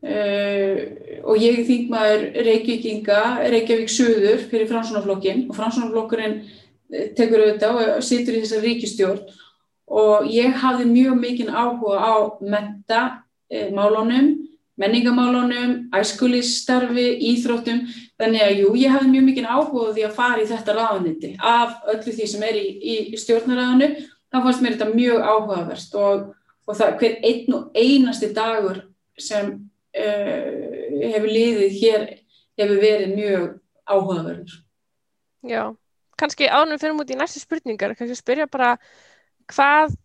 [0.04, 0.18] e,
[1.24, 3.22] og ég þingmaður Reykjavíkinga,
[3.54, 9.24] Reykjavík Suður fyrir framsóknarflokkin og framsóknarflokkurinn e, tekur auðvitað og situr í þessar ríkistjórn
[9.90, 13.02] og ég hafði mjög mikinn áhuga á menta
[13.50, 14.36] e, málunum
[14.80, 17.82] menningamálunum, æskulisstarfi, íþróttum,
[18.20, 21.90] þannig að jú, ég hafði mjög mikið áhuga því að fara í þetta ráðaniti af
[21.94, 23.90] öllu því sem er í, í stjórnaráðinu,
[24.32, 26.24] þá fannst mér þetta mjög áhugaverst og,
[26.64, 28.82] og það hver einn og einasti dagur
[29.20, 30.48] sem uh,
[31.04, 32.08] hefur liðið hér
[32.60, 33.46] hefur verið mjög
[33.84, 34.58] áhugaverður.
[35.50, 35.64] Já,
[36.20, 38.78] kannski ánum fyrir mútið í næstu spurningar, kannski spyrja bara
[39.54, 39.96] hvað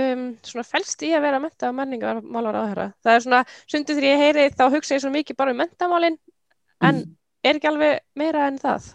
[0.00, 2.88] um, svona felst í að vera menta og menningamálar á þeirra.
[3.04, 6.18] Það er svona, sundu þegar ég heyri þá hugsa ég svo mikið bara um mentamálin,
[6.84, 7.00] en
[7.44, 8.90] er ekki alveg meira en það?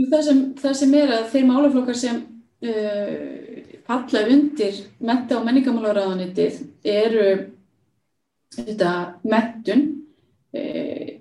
[0.00, 2.20] Það sem, það sem er að þeir málaflokkar sem
[2.64, 3.24] uh,
[3.88, 7.26] falla undir menta og menningamálaráðanitið eru
[8.56, 8.92] þetta
[9.28, 9.86] mentun
[10.56, 11.19] uh,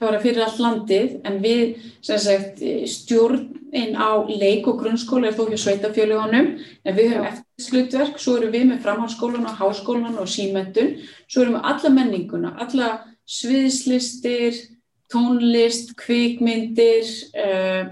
[0.00, 5.60] bara fyrir allt landið en við sagt stjórnin á leik og grunnskóla er þó hjá
[5.60, 11.44] sveitafjölugunum en við höfum eftirslutverk, svo erum við með framhaldsskólan og háskólan og símentun svo
[11.44, 12.90] erum við alla menninguna, alla
[13.30, 14.56] sviðslistir,
[15.10, 17.90] tónlist, kvikmyndir, uh,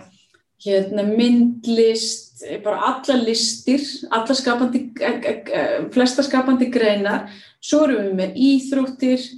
[0.65, 4.89] hérna, myndlist, bara alla listir, alla skapandi,
[5.95, 7.29] flesta skapandi greinar.
[7.63, 9.29] Svo erum við með íþróttir,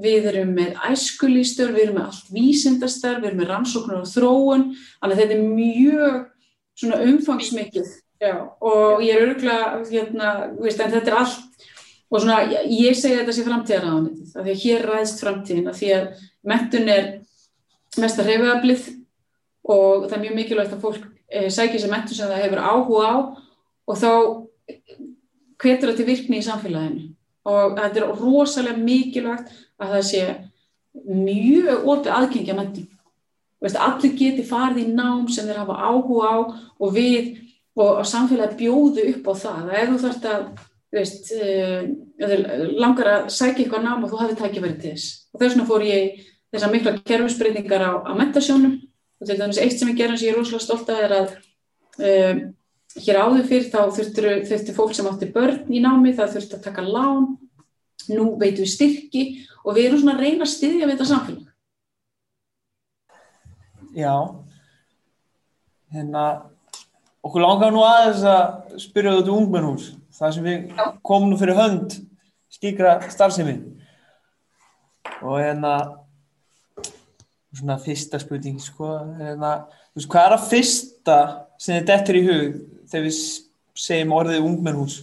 [0.00, 4.64] við erum með æskulístör, við erum með allt vísindastar, við erum með rannsóknar og þróun.
[5.00, 6.20] Þannig að þetta er mjög
[6.80, 7.92] svona umfangsmikið.
[8.20, 11.68] Já, og ég er örgulega, hérna, veist, en þetta er allt
[12.10, 15.90] og svona, ég segi þetta sé framtíðaráðanitið, af því að hér ræðist framtíðin, af því
[15.94, 17.06] að mentun er
[18.02, 18.88] mesta hreyfiðablið
[19.70, 23.06] og það er mjög mikilvægt að fólk e, sækir sér mentun sem það hefur áhuga
[23.06, 23.16] á
[23.90, 24.10] og þá
[25.60, 27.08] hvetur til virkni í samfélaginu
[27.48, 30.24] og þetta er rosalega mikilvægt að það sé
[31.06, 32.88] mjög opið aðgengja mentun.
[33.60, 36.36] Allir geti farið í nám sem þeir hafa áhuga á
[36.80, 37.36] og við
[37.80, 39.72] og samfélagi bjóðu upp á það.
[39.76, 40.46] Er þú þarft að
[40.90, 41.82] veist, uh,
[42.80, 45.10] langar að sækja eitthvað nám og þú hafið tækifæri til þess.
[45.32, 48.74] Og þess vegna fór ég þessar mikla kerfisbreytingar á, á mentasjónum
[49.20, 51.36] og til dæmis eitt sem ég gerði sem ég er rosalega stolt að er að
[52.00, 52.42] um,
[52.98, 56.84] hér áður fyrr þá þurftur fólk sem átti börn í námi það þurfti að taka
[56.86, 57.28] lán,
[58.10, 59.24] nú veitum við styrki
[59.62, 61.46] og við erum svona að reyna að styðja við þetta samfélag.
[63.90, 64.14] Já,
[65.90, 66.24] hérna,
[67.26, 71.98] okkur langar nú aðeins að spyrja þetta ungmennhús, það sem við komum nú fyrir hönd
[72.50, 73.58] skikra starfsemi.
[75.20, 75.74] Og hérna,
[77.58, 79.52] svona fyrsta spurning, sko, hérna,
[79.90, 81.20] þú veist, hvað er að fyrsta
[81.60, 82.58] sem þið dettur í hug
[82.90, 83.20] þegar við
[83.84, 84.98] segjum orðið ungmennhús?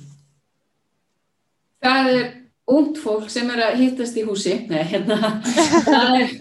[1.84, 2.28] Það er
[2.78, 5.18] ungt fólk sem er að hittast í húsi, nei, hérna,
[5.88, 6.32] það er,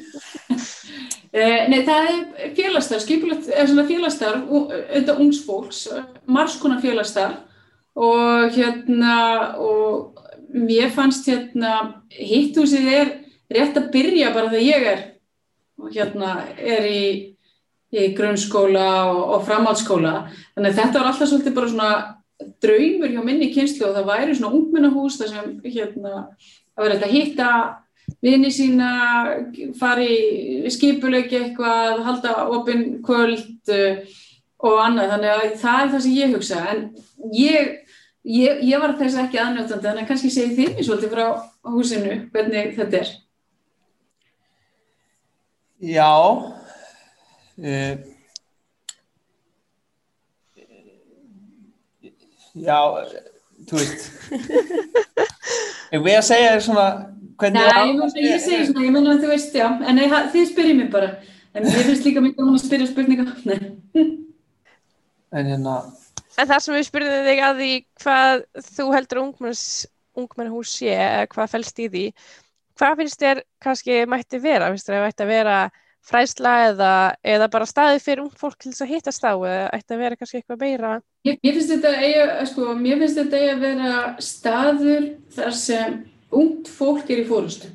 [1.32, 2.22] eh, nei, það er
[2.56, 5.82] eða svona félagsstarf, auðvitað ungs fólks,
[6.26, 7.42] margskonar félagsstarf
[7.96, 9.18] og hérna,
[9.58, 13.12] og mér fannst hérna, hitthúsið er
[13.52, 15.04] rétt að byrja bara þegar ég er,
[15.80, 17.06] og hérna, er í,
[17.92, 20.14] í grunnskóla og, og framhaldsskóla,
[20.54, 21.90] þannig að þetta var alltaf svolítið bara svona
[22.62, 26.14] draumur hjá minni kynslu og það væri svona ungmennahús þar sem hérna
[26.76, 27.50] að vera þetta að hitta
[28.22, 28.90] vini sína,
[29.78, 34.14] fari skipuleiki eitthvað, halda opinn kvöld uh,
[34.66, 36.62] og annað, þannig að það er það sem ég hugsa.
[36.72, 36.84] En
[37.36, 37.72] ég,
[38.24, 41.26] ég, ég var þess ekki aðnjóttandi, þannig að kannski segi þið mér svolítið frá
[41.74, 43.14] húsinu hvernig þetta er.
[45.76, 47.96] Já, uh,
[52.56, 52.78] já,
[53.68, 54.06] þú veist,
[55.92, 56.86] ef við að segja þér svona
[57.36, 60.06] hvernig Nei, ég, meina, ég segi svona, ég menna að þú veist, já, en nei,
[60.32, 61.12] þið spyrir mér bara,
[61.52, 63.60] en ég finnst líka mikið að spyrja spurninga, nei.
[65.36, 65.76] En hérna,
[66.36, 67.70] En það sem við spurðum þig að því
[68.02, 69.62] hvað þú heldur ungmenns,
[70.16, 72.02] ungmennhús sé, eða hvað fælst í því,
[72.76, 74.70] hvað finnst þér kannski mætti vera?
[74.72, 75.58] Finnst þér að ætti að vera
[76.06, 76.90] fræðsla eða,
[77.34, 80.18] eða bara staði fyrir ung fólk til þess að hittast á eða ætti að vera
[80.18, 80.92] kannski eitthvað meira?
[81.26, 85.98] Ég, ég finnst þetta eiga, sko, mér finnst þetta eiga að vera staður þar sem
[86.36, 87.72] ungt fólk er í fórustu.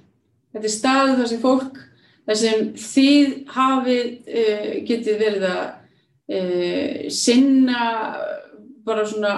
[0.51, 1.81] Þetta er staður þar sem fólk,
[2.29, 5.63] þar sem þið hafið, uh, getið verið að
[6.37, 7.85] uh, sinna
[8.87, 9.33] bara svona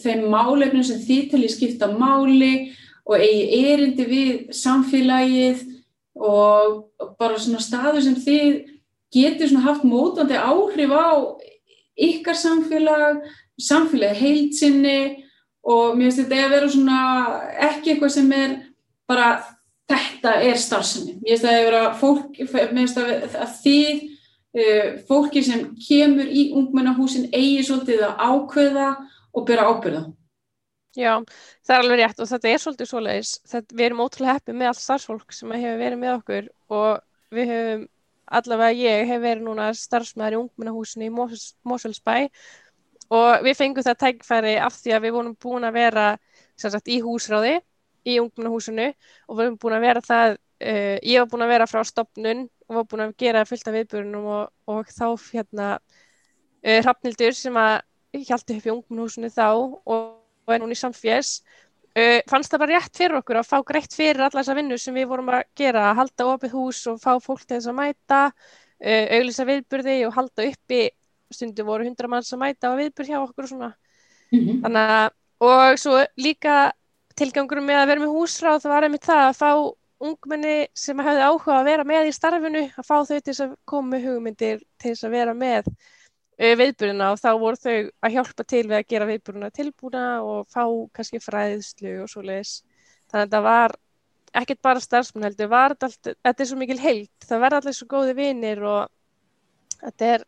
[0.00, 2.70] þeim málefnum sem þið telji skipta máli
[3.10, 5.64] og eigi erindi við samfélagið
[6.20, 8.60] og bara svona staður sem þið
[9.14, 11.10] getur svona haft mótandi áhrif á
[12.00, 13.24] ykkar samfélag,
[13.58, 15.00] samfélagi heilsinni
[15.66, 17.00] og mér finnst þetta að vera svona
[17.68, 18.54] ekki eitthvað sem er
[19.10, 19.30] bara
[19.90, 21.18] þetta er starfsemi.
[21.18, 24.06] Mér finnst það að vera fólk, mér finnst að, að þið,
[24.60, 28.88] uh, fólki sem kemur í ungmennahúsin eigi svolítið að ákveða
[29.34, 30.04] og bera ábyrða.
[30.98, 31.12] Já,
[31.62, 33.32] það er alveg rétt og þetta er svolítið svoleiðis.
[33.46, 37.52] Þetta, við erum ótrúlega heppið með allt starfsfólk sem hefur verið með okkur og við
[37.52, 37.84] höfum,
[38.40, 42.16] allavega ég hef verið núna starfsmæður í ungmennahúsinu í Mosfells, Mosfellsbæ
[43.10, 46.06] og við fengum það tækfæri af því að við vorum búin að vera
[46.58, 47.56] sagt, í húsráði
[48.06, 51.68] í ungmennahúsinu og við vorum búin að vera það uh, ég var búin að vera
[51.70, 56.78] frá stopnun og var búin að gera fullt af viðbjörnum og, og þá hérna uh,
[56.80, 57.80] Hrafnildur sem að
[58.26, 60.19] hjálti upp í ungmennhúsinu þá og,
[60.50, 61.36] og er núna í samfés
[61.96, 64.96] uh, fannst það bara rétt fyrir okkur að fá greitt fyrir alla þessa vinnu sem
[64.96, 68.20] við vorum að gera að halda opið hús og fá fólk til þess að mæta
[68.30, 70.82] uh, auglýsa viðbjörði og halda uppi.
[71.30, 73.72] Stundu voru hundra manns að mæta á viðbjörð hjá okkur og svona.
[74.34, 74.62] Mhm.
[74.64, 75.12] Þannig að,
[75.46, 76.56] og svo líka
[77.18, 79.50] tilgangur með að vera með húsráð það var einmitt það að fá
[80.00, 83.56] ungmenni sem hefði áhuga að vera með í starfinu að fá þau til þess að
[83.68, 85.68] koma með hugmyndir til að vera með
[86.40, 90.48] uh, viðburðina og þá voru þau að hjálpa til við að gera viðburðina tilbúna og
[90.52, 90.64] fá
[90.96, 92.60] kannski fræðslu og svo leiðis.
[93.10, 93.76] Þannig að það var
[94.40, 98.16] ekkert bara starfsmenn heldur, allt, þetta er svo mikil heild, það verða allir svo góði
[98.18, 98.90] vinir og
[99.80, 100.26] þetta er,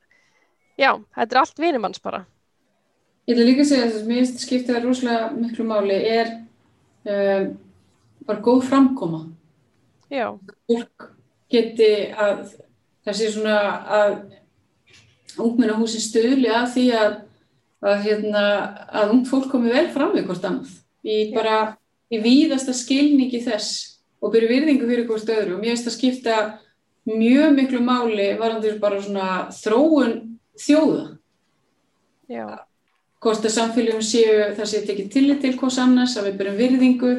[0.81, 2.25] já, þetta er allt vinimanns bara.
[3.29, 6.33] Ég ætla líka að segja að mér finnst skipta það rosalega miklu máli er
[7.07, 7.53] um,
[8.27, 9.22] bara góð framkoma.
[10.11, 10.27] Já,
[10.66, 11.07] Fólk
[11.53, 12.48] geti að
[13.07, 13.59] það sé svona
[14.01, 14.16] að
[15.40, 17.14] ungmennahúsin stöðli að því að,
[17.85, 18.44] að, hérna,
[19.02, 20.74] að ung fólk komi vel fram við hvort annað.
[21.02, 21.56] Í bara
[22.12, 26.37] í víðasta skilningi þess og byrju virðingu fyrir hvort öðru og mér finnst það skipta
[27.08, 30.12] mjög miklu máli varandi bara svona þróun
[30.61, 31.06] þjóða.
[32.30, 32.46] já,
[33.22, 37.12] hvort að samfélagum séu það sé tekið tillit til hvers annars, að við byrjum virðingu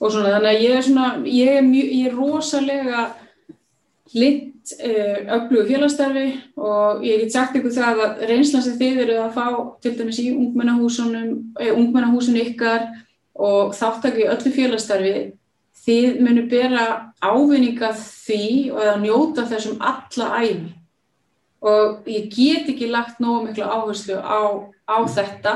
[0.00, 3.04] og svona, þannig að ég er svona, ég er, mjög, ég er rosalega
[4.14, 9.16] litt uh, öflugu félagsstarfi og ég get sagt ykkur það að reynslan sem þið eru
[9.24, 9.46] að fá
[9.84, 12.86] til dæmis í eh, ungmennahúsun ykkar
[13.34, 15.14] og þáttak í öllu félagsstarfi,
[15.84, 16.86] þið munu bera
[17.18, 20.72] ávinninga því og að njóta þessum alla æfi
[21.64, 25.54] og ég get ekki lagt nógu miklu áherslu á, á þetta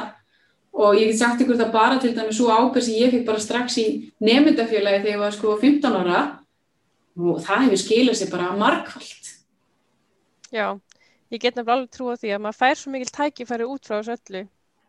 [0.73, 3.43] og ég get sagt ykkur það bara til dæmis svo ábyrg sem ég fikk bara
[3.43, 3.87] strax í
[4.25, 6.23] nefndafélagi þegar ég var sko 15 ára
[7.19, 9.33] og það hefur skilað sér bara margfald.
[10.55, 10.69] Já,
[11.33, 14.15] ég get nefnilega alveg trúa því að maður fær svo mikil tækifæri út frá þessu
[14.17, 14.45] öllu.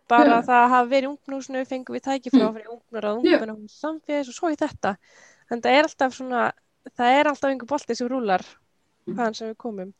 [0.10, 0.46] Bara Já.
[0.48, 2.48] það að hafa verið í ungmennhúsinu, fengum við tækifæri Mm.
[2.50, 3.34] að fyrir ungmennar að Já.
[3.38, 4.96] ungmennahús samfélags og svo í þetta.
[5.52, 6.52] En það er alltaf svona,
[6.98, 8.46] það er alltaf einhver bolti sem rúlar
[9.08, 9.16] Mm.
[9.16, 9.94] hvaðan sem við komum.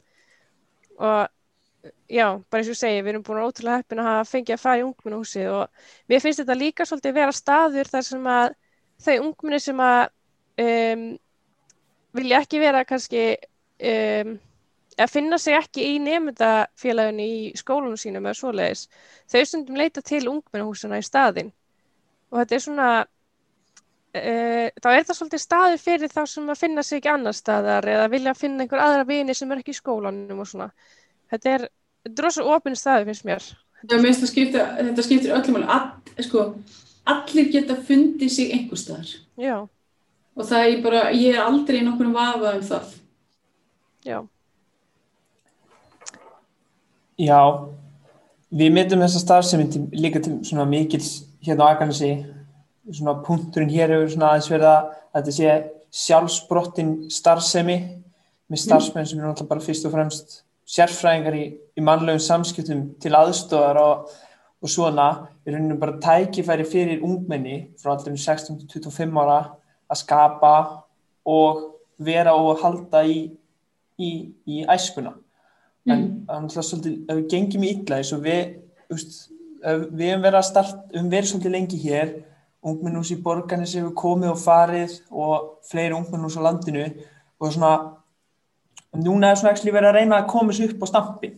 [1.00, 1.28] Og
[2.10, 4.84] já, bara eins og segi, við erum búin ótrúlega heppin að fengið að fara í
[4.88, 5.70] ungmennahúsið og
[6.10, 8.56] mér finnst þetta líka svolítið vera staður þar sem að
[9.00, 10.10] þau ungmenni sem að
[10.60, 11.18] um,
[12.18, 14.34] vilja ekki vera kannski um,
[15.00, 18.88] að finna sig ekki í nefndafélaginu í skólunum sínum eða svoleiðis.
[19.32, 21.54] Þau stundum leita til ungmennahúsina í staðinn
[22.30, 26.86] og þetta er svona uh, þá er það svolítið staður fyrir þá sem að finna
[26.86, 30.44] sig ekki annar staðar eða vilja finna einhver aðra vini sem er ekki í skólanum
[30.44, 30.70] og svona.
[31.30, 31.66] Þetta er,
[32.20, 33.50] rosa opinn staður finnst mér.
[33.80, 36.46] Já, mér finnst það skipta, þetta skiptir öllum alveg, all, sko,
[37.10, 39.56] allir geta fundið sig einhver staðar Já,
[40.40, 42.92] og það er bara, ég er aldrei í nokkurnu vafa um það.
[44.08, 44.20] já,
[47.20, 47.68] Já,
[48.48, 52.14] við myndum þessa starfsemi líka til svona mikils hérna á Akarnasi,
[52.96, 54.86] svona punkturinn hér hefur svona aðeins verið að
[55.18, 55.58] þetta sé
[56.00, 57.76] sjálfsbrottin starfsemi
[58.48, 60.38] með starfsmenn sem eru náttúrulega bara fyrst og fremst
[60.70, 61.44] sérfræðingar í,
[61.76, 64.10] í mannlegum samskiptum til aðstofar og,
[64.64, 65.10] og svona,
[65.44, 69.42] við erum bara tækifæri fyrir ungmenni frá allir 16 til 25 ára
[69.90, 70.54] að skapa
[71.26, 71.64] og
[72.00, 73.32] vera og halda í,
[74.00, 74.10] í,
[74.48, 75.14] í æskuna
[75.90, 76.26] en Mm.
[76.30, 78.56] er náttúrulega svolítið, ef við gengjum í illa eins og við,
[78.90, 82.12] við höfum verið að start, við höfum verið svolítið lengi hér,
[82.64, 86.86] ungmennús í borgarnis hefur komið og farið og fleiri ungmennús á landinu
[87.40, 87.72] og svona,
[88.94, 91.36] núna er svona ekki verið að reyna að koma þessu upp á stampin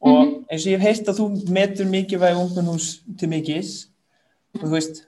[0.00, 0.44] og Mhm.
[0.50, 3.88] eins og ég hef heyrt að þú metur mikilvæg ungmennús til mikils
[4.54, 5.04] og þú veist,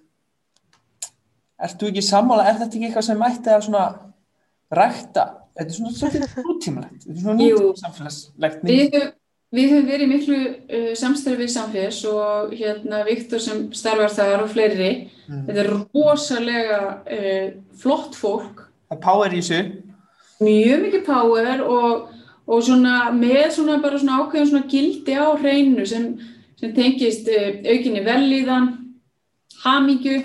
[1.65, 3.85] ert þú ekki sammála, er þetta ekki eitthvað sem mætti að svona
[4.75, 5.25] rækta,
[5.57, 7.61] þetta er svona svolítið nútímalegt, þetta er svona Jú.
[7.61, 8.97] nútímasamfélagslegt Við,
[9.55, 14.51] við höfum verið miklu uh, samstarfi við samfélags og hérna Viktor sem starfar þar og
[14.51, 14.91] fleiri.
[15.29, 15.45] Mm.
[15.47, 17.49] Þetta er rosalega uh,
[17.81, 19.61] flott fólk, Það er power í þessu.
[20.45, 22.09] mjög mikið power og,
[22.51, 26.11] og svona með svona bara svona ákveðum svona gildi á hreinu sem,
[26.61, 28.73] sem tengist uh, aukinni vellíðan,
[29.63, 30.19] hamingju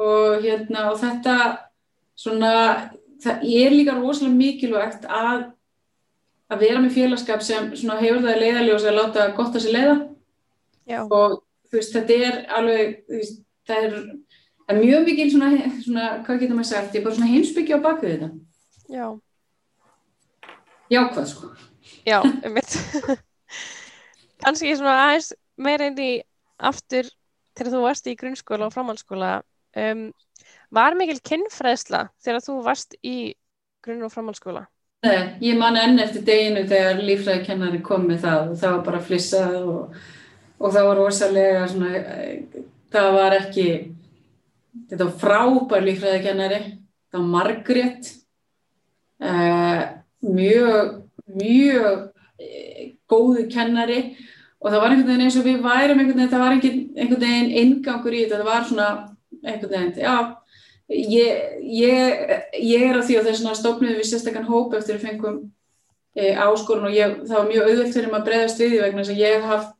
[0.00, 1.36] og hérna og þetta
[2.18, 2.52] svona,
[3.22, 5.50] það er líka rosalega mikilvægt að
[6.50, 9.76] að vera með félagskap sem svona hefur það að leiðaljós að láta gott að sér
[9.76, 9.96] leiða
[10.90, 11.36] já, og
[11.70, 13.98] þú veist, þetta er alveg, veist, það er,
[14.64, 15.50] það er mjög mikil svona,
[15.84, 18.30] svona, hvað getur maður sagt, ég er bara svona heimsbyggja á bakvið þetta.
[18.90, 19.06] já,
[20.90, 21.52] Jákvæð, sko.
[22.06, 22.74] já, um mitt.
[24.42, 26.12] Kanski svona aðeins meira inn í
[26.58, 27.06] aftur
[27.54, 29.28] þegar þú varst í grunnskóla og framhaldsskóla.
[29.76, 30.10] Um,
[30.74, 33.34] var mikil kinnfræðsla þegar þú varst í
[33.84, 34.66] grunn- og framhaldsskóla?
[35.00, 38.98] Nei, ég man enn eftir deginu þegar líffræðikennari kom með það og það var bara
[39.06, 39.94] flissað og,
[40.60, 42.58] og það var rosalega svona, eh,
[42.92, 43.68] það var ekki,
[44.90, 46.60] þetta var frábær líffræðikennari,
[47.10, 48.10] það var Margrét,
[49.24, 49.80] uh,
[50.20, 50.92] mjög,
[51.40, 54.02] mjög uh, góðu kennari
[54.60, 57.50] og það var einhvern veginn eins og við værum einhvern veginn, það var einhvern, veginn
[57.62, 58.90] ingangur í þetta, það var svona
[59.44, 60.14] einhvern veginn, já,
[60.90, 65.06] ég, ég, ég er að því og þess vegna stofnum við sérstakann hóp eftir að
[65.06, 65.40] fengum
[66.14, 69.04] e, áskorun og ég, það var mjög auðvelt fyrir maður að breyðast við því vegna
[69.04, 69.76] þess að ég hef haft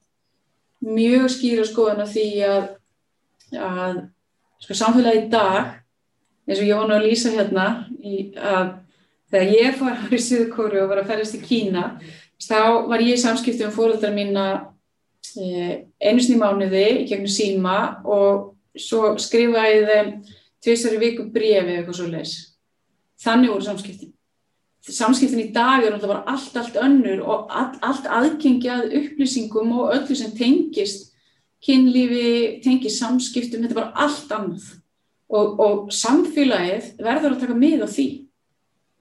[0.80, 2.68] mjög skýra skoðan af því að,
[3.60, 3.98] að
[4.64, 5.74] sko, samfélagi í dag
[6.46, 7.66] eins og ég nú að lýsa hérna
[8.00, 8.72] í, að
[9.30, 11.84] þegar ég fór í Suðkóru og var að ferðast í Kína
[12.40, 14.46] þá var ég í samskipti um fóröldar mína
[15.36, 17.76] e, einu sinni í mánuði í gegnum síma
[18.08, 20.14] og svo skrifaði þeim
[20.62, 22.34] tvisar í viku brefi eitthvað svo leis.
[23.20, 24.12] Þannig voru samskiptin.
[24.80, 29.94] Samskiptin í dag er bara allt, allt önnur og all, allt aðgengi að upplýsingum og
[29.96, 31.10] öllu sem tengist
[31.64, 34.68] kynlífi, tengist samskiptum, þetta bara allt annað.
[35.30, 38.06] Og, og samfélagið verður að taka mið á því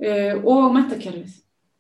[0.03, 1.38] uh, og mentakerfið.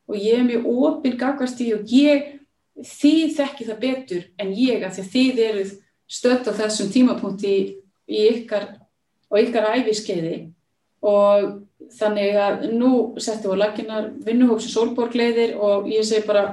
[0.09, 2.31] Og ég er mjög opinn gagvast í og ég,
[2.79, 5.75] þið þekki það betur en ég að því að þið eruð
[6.09, 7.63] stött á þessum tímapunkti í,
[8.09, 8.71] í ykkar
[9.29, 10.37] og ykkar æfiskeiði
[11.05, 11.59] og
[11.99, 12.91] þannig að nú
[13.21, 16.43] settum við laginnar vinnuhópsi sólborgleiðir og ég segi bara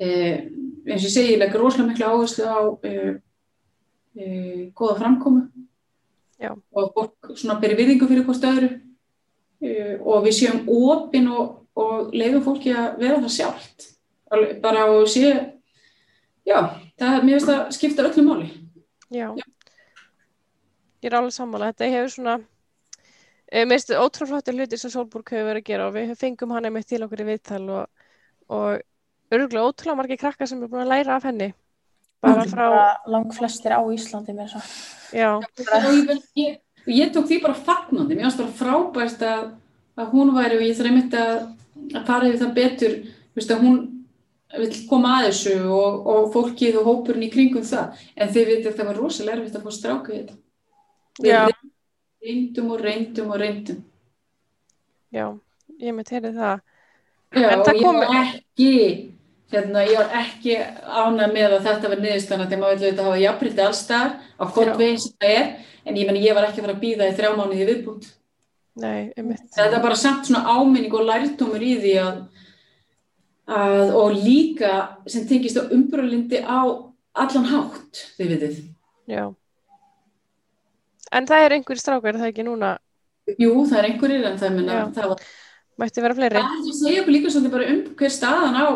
[0.00, 0.46] eh,
[0.86, 3.10] eins og ég segi ég leggur rosalega miklu áherslu á eh,
[4.18, 5.48] eh, goða framkomu.
[6.40, 6.54] Já.
[6.72, 8.70] og fólk svona beri virðingu fyrir hvort öðru.
[10.08, 13.88] Og við séum opinn og, og leiðum fólki að vera það sjálft.
[14.62, 15.34] Bara og sé
[16.48, 16.60] já,
[17.00, 18.50] það, mér finnst það skipta öllu máli
[19.10, 19.34] Já.
[21.00, 21.72] Ég er alveg sammála.
[21.72, 22.34] Þetta hefur svona,
[23.50, 26.14] eh, mér finnst þetta ótrúlega flottir hluti sem Solborg hefur verið að gera og við
[26.20, 27.86] fengum hann einmitt til okkur í viðtal og,
[28.48, 28.80] og
[29.32, 31.52] örgulega ótrúlega margir krakkar sem er búin að læra af henni.
[32.20, 32.66] Bara frá,
[33.08, 34.66] Lang flestir á Íslandi með þess að.
[35.16, 39.46] já, og ég, ég, tók því bara fagnandi, mér finnst bara frábært að,
[39.96, 41.38] að hún væri og ég þarf einmitt að,
[41.96, 42.98] að fara yfir það betur,
[43.34, 43.80] veist, að hún
[44.58, 48.70] vil koma að þessu og, og fólkið og hópurinn í kringum það, en þið veitir
[48.72, 50.34] að það var rosalega erfitt að fá stráka í þetta.
[51.26, 51.40] Já.
[52.20, 53.78] Við reyndum og reyndum og reyndum.
[55.14, 55.24] já,
[55.80, 56.60] ég mitt heyrði það.
[57.34, 58.70] Já, En það ég kom- ekki,
[59.52, 63.20] hérna, ég var ekki ánað með að þetta var niðurstana þegar maður vil auðvitað hafa
[63.24, 64.50] jafnbrytti allstar á Já.
[64.54, 65.46] hvort veginn sem það er,
[65.86, 68.10] en ég meni ég var ekki að fara að býða í þrjá mánuði viðbútt.
[68.80, 69.46] Nei, einmitt.
[69.54, 72.20] Þetta er bara samt svona áminning og lærtómur í því að,
[73.50, 74.72] að og líka
[75.10, 76.60] sem tengist á umbröðlindi á
[77.20, 78.60] allan hátt, þið vitið.
[79.10, 79.24] Já.
[81.10, 82.76] En það er einhverjir strákar, er það ekki núna,
[83.38, 85.20] Jú, það er einhverjir en það, minna, það var
[85.82, 86.40] mætti vera fleiri?
[86.40, 88.66] Það er að segja okkur líka svolítið bara um hver staðan á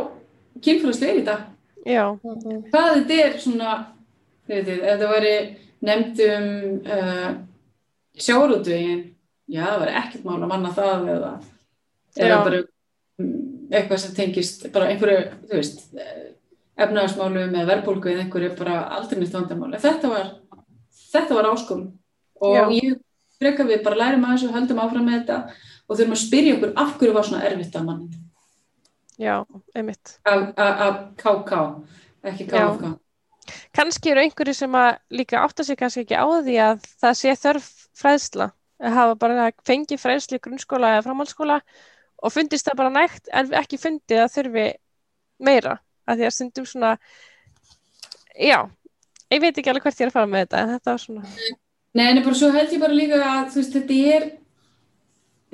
[0.64, 1.40] kynfélagslega í dag.
[1.84, 3.72] Já, Hvað þetta er svona,
[4.48, 5.34] þið veitir, ef það væri
[5.84, 6.46] nefnd um
[6.98, 7.32] uh,
[8.26, 9.02] sjárótvegin,
[9.50, 11.32] já, það væri ekkert mál að manna það eða,
[12.14, 12.38] eða Já.
[12.46, 12.62] bara
[13.70, 15.84] eitthvað sem tengist bara einhverju, þú veist,
[16.74, 19.80] efnaðarsmálum eða verðbólgu eða einhverju bara aldrei nýtt vandamáli.
[19.82, 20.32] Þetta var,
[21.12, 21.86] þetta var áskum
[22.42, 22.64] og Já.
[22.80, 22.98] ég
[23.38, 25.38] freka við bara lærum að þessu og höldum áfram með þetta
[25.84, 28.24] og þurfum að spyrja okkur af hverju var svona erfitt að manni
[29.16, 30.18] já, einmitt.
[30.24, 31.52] af KK,
[32.24, 32.68] ekki Já.
[32.68, 32.92] KFK.
[33.76, 37.34] Kannski eru einhverjir sem að líka átta sig kannski ekki á því að það sé
[37.42, 37.66] þörf
[38.00, 38.50] fræðsla.
[38.84, 41.60] Að hafa bara fengið fræðslu í grunnskóla eða framhaldsskóla
[42.24, 44.68] og fundist það bara nægt en ekki fundið að þurfi
[45.44, 45.76] meira.
[46.04, 46.94] Að því að stundum svona,
[48.36, 48.58] já,
[49.32, 51.52] ég veit ekki alveg hvert ég er að fara með þetta, en þetta var svona,
[51.94, 54.24] Nei, en bara svo held ég bara líka að veist, þetta er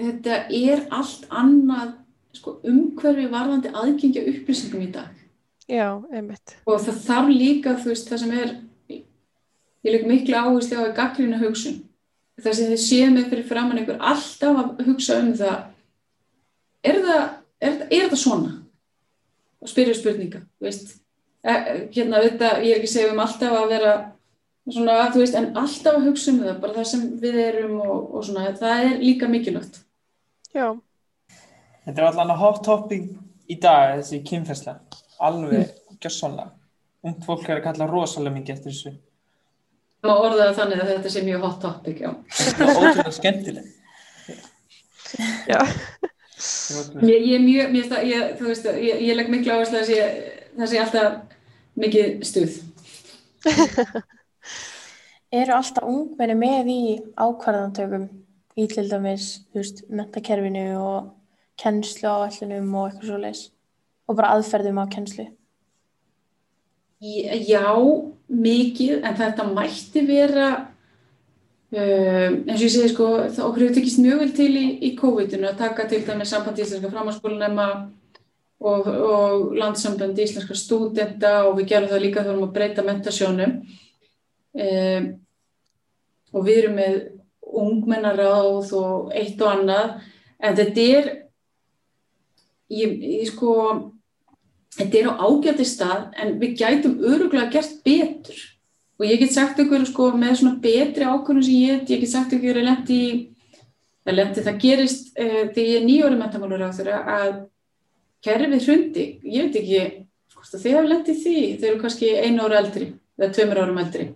[0.00, 1.90] þetta er allt annað
[2.36, 5.10] sko, umhverfi varðandi aðgengja upplýsingum í dag
[5.68, 8.54] já, og það þarf líka, veist, það sem er
[8.88, 11.82] ég legg miklu áherslu á að gaggrina hugsun
[12.40, 15.58] það sem þið séu með fyrir framann einhver alltaf að hugsa um það
[16.84, 17.00] er
[17.60, 18.54] er, er þetta svona
[19.60, 20.94] og spyrja spurninga þú veist,
[21.44, 21.52] e,
[21.92, 23.94] hérna þetta, ég er ekki segja um alltaf að vera
[24.70, 28.14] svona, þú veist, en alltaf að hugsa um það bara það sem við erum og,
[28.16, 29.82] og svona, það er líka mikilvægt
[30.50, 30.72] Já,
[31.84, 33.06] Þetta er allan að hot topic
[33.50, 34.76] í dag, þessi kynferðsla.
[35.26, 35.70] Alveg
[36.00, 36.52] gjössanlega.
[37.06, 38.92] Ungt fólk er að kalla rosalega mikið eftir þessu.
[40.04, 43.66] og orðaða þannig að þetta sé mjög hot topic, já Þetta er ótrúlega skemmtileg.
[45.50, 45.60] já,
[46.40, 49.90] Ég, ég er mjög, mér, það- ég, þú veist, ég, ég legg miklu áherslu að
[50.56, 51.36] það sé, alltaf
[51.80, 52.58] mikið stuð.
[55.40, 56.80] Eru alltaf ungmenni með í
[57.20, 58.08] ákvarðantökum
[58.58, 61.10] í til dæmis, þú veist, mentakerfinu og
[61.60, 63.42] kennslu á allunum og eitthvað svo leis
[64.10, 65.28] og bara aðferðum á kennslu.
[67.00, 67.70] Já,
[68.28, 70.48] mikið, en þetta mætti vera,
[71.70, 75.50] um, eins og ég segi sko, okkur hefur tekist mjög vel til í, í COVID-inu
[75.50, 77.68] að taka til dæmis samband íslenska framhanskólanema
[78.60, 83.56] og, og landsamband íslenska stúdenta og við gerum það líka þurfum að breyta mentasjónum.
[84.50, 85.08] Um,
[86.34, 87.00] og við erum með
[87.60, 89.96] ungmennaráð og eitt og annað,
[90.40, 91.08] en þetta er,
[92.70, 93.54] ég, ég sko,
[94.76, 98.49] þetta er á ágæti stað en við gætum öruglega gert betur
[99.00, 102.12] og ég get sagt ykkur sko með svona betri ákvörðum sem ég get, ég get
[102.12, 103.00] sagt ykkur að lendi
[104.04, 107.32] það lendi, það gerist uh, þegar ég er nýjóri mentamálur á þeirra að
[108.24, 109.82] kerfið hrundi, ég veit ekki
[110.40, 112.88] að þið hafa lendið því, þau eru kannski einu ára eldri
[113.20, 114.06] eða tveimur árum eldri.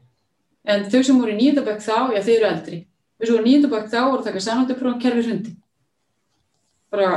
[0.65, 2.79] En þau sem voru í nýjöndabökk þá, já þau eru eldri.
[3.19, 5.55] Þau sem voru í nýjöndabökk þá voru það ekki samanlega prófum kerfið hrundi.
[6.95, 7.11] Bara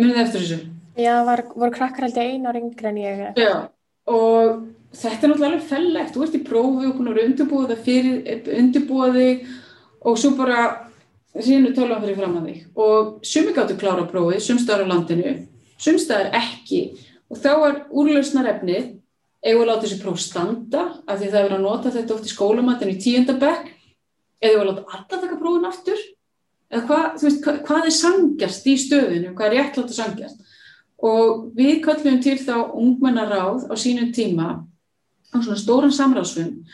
[0.00, 0.58] munið eftir þessu.
[0.98, 3.22] Já, var, voru krakkar ég einu ára yngri en ég.
[3.38, 3.52] Já,
[4.10, 9.20] og þetta er náttúrulega fellegt, þú ert í prófi og vera undirbúið það fyrir, undirbúið
[9.20, 9.46] þig
[10.04, 10.58] og svo bara
[11.34, 12.60] síðan er tölvan fyrir fram að þig.
[12.78, 15.34] Og sumi gáttu klára prófið, sumstaðar á landinu,
[15.82, 16.82] sumstaðar ekki.
[17.32, 18.92] Og þá er úrlausnar efnið
[19.44, 22.32] eigum að láta þessi próf standa af því það er að nota þetta oft í
[22.32, 23.72] skólamatinu í tíundabekk
[24.44, 26.04] eða láta alla taka prófin aftur?
[26.72, 30.53] Eða hvað, veist, hvað, er sangjast í stöðinu, hvað er réttlátt að sangjast
[31.02, 34.48] og við kallum til þá ungmennaráð á sínum tíma
[35.34, 36.64] á svona stóran samráðsfund.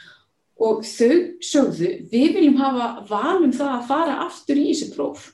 [0.60, 5.30] Og þau sögðu við viljum hafa valum það að fara aftur í þessi próf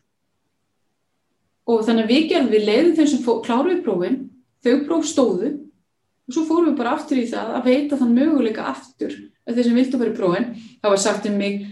[1.67, 4.19] og þannig að við gerum við leiðum þeim sem kláruðu prófin
[4.63, 8.69] þau próf stóðu og svo fórum við bara aftur í það að veita þann möguleika
[8.71, 9.17] aftur
[9.47, 11.67] að þeir sem vildu fara í prófin það var sagt um mig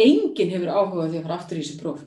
[0.00, 2.04] enginn hefur áhugað því að fara aftur í þessi próf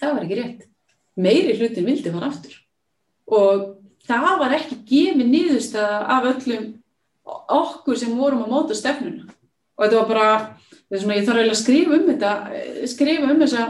[0.00, 0.68] það var ekki rétt.
[1.12, 2.56] Meiri hlutin vildi fara aftur
[3.32, 3.62] og
[4.08, 6.68] það var ekki gefið niðurstaða af öllum
[7.62, 9.28] okkur sem vorum að móta stefnuna.
[9.78, 10.28] Og þetta var bara
[10.92, 13.66] er svona, ég þarf eiginlega að skrifa um þetta eh, skrifa um þessa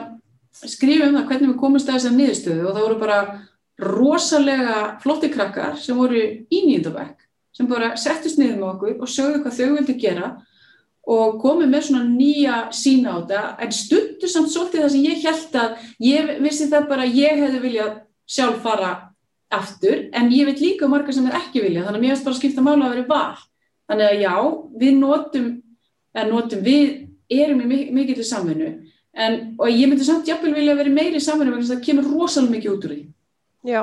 [0.53, 2.63] skrifa um það hvernig við komumst að þessa niðurstöðu.
[2.67, 3.19] Og það voru bara
[3.83, 9.43] rosalega flotti krakkar sem voru í nýjendabæk sem bara settust niður með okkur og sögðu
[9.45, 10.29] hvað þau vildu gera
[11.13, 13.41] og komið með svona nýja sína á þetta.
[13.65, 17.43] En stundu samt svolítið það sem ég held að ég vissi það bara að ég
[17.43, 17.97] hefði viljað
[18.33, 18.93] sjálf fara
[19.53, 22.37] aftur en ég veit líka margar sem er ekki vilja þannig að mér finnst bara
[22.37, 23.43] að skipta mála að vera val.
[23.91, 24.35] Þannig að já,
[24.83, 25.49] við notum
[26.31, 28.71] notum, við erum í mik- mikilli samvinnu
[29.13, 32.55] en, og ég myndi samt jafnvel vilja vera meiri vegna þess að það kemur rosalega
[32.57, 33.03] mikið út úr því.
[33.69, 33.83] Já,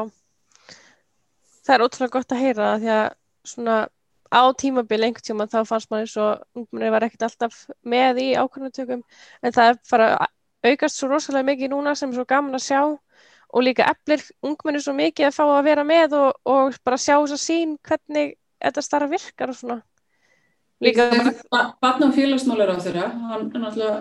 [1.66, 3.08] það er ótrúlega gott að heyra það því að
[3.50, 3.78] svona
[4.30, 8.28] á tímabil einhvern tíma þá fannst maður eins og ungmenni var ekkert alltaf með í
[8.38, 9.02] ákvörðunatökum
[9.42, 10.10] en það er bara
[10.70, 12.82] aukast svo rosalega mikið núna sem er svo gaman að sjá
[13.50, 17.16] og líka eflir ungmenni svo mikið að fá að vera með og, og bara sjá
[17.18, 19.80] þess að sín hvernig þetta starf virkar og svona.
[20.80, 21.10] Líka
[21.52, 23.96] bara, Barna og félagsmálar á þeirra hann náttúrulega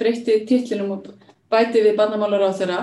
[0.00, 1.08] breytti titlinum og
[1.52, 2.78] bæti við barnamálar á þeirra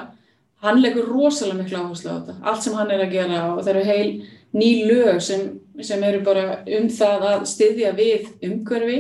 [0.64, 3.72] hann leggur rosalega miklu áherslu á þetta allt sem hann er að gera og það
[3.74, 4.12] eru heil
[4.60, 5.48] ný lög sem,
[5.82, 9.00] sem eru bara um það að styðja við umhverfi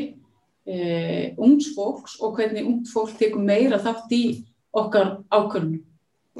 [0.70, 4.24] eh, ungs fólks og hvernig ungt fólk tekur meira þátt í
[4.72, 5.82] okkar ákvörnum.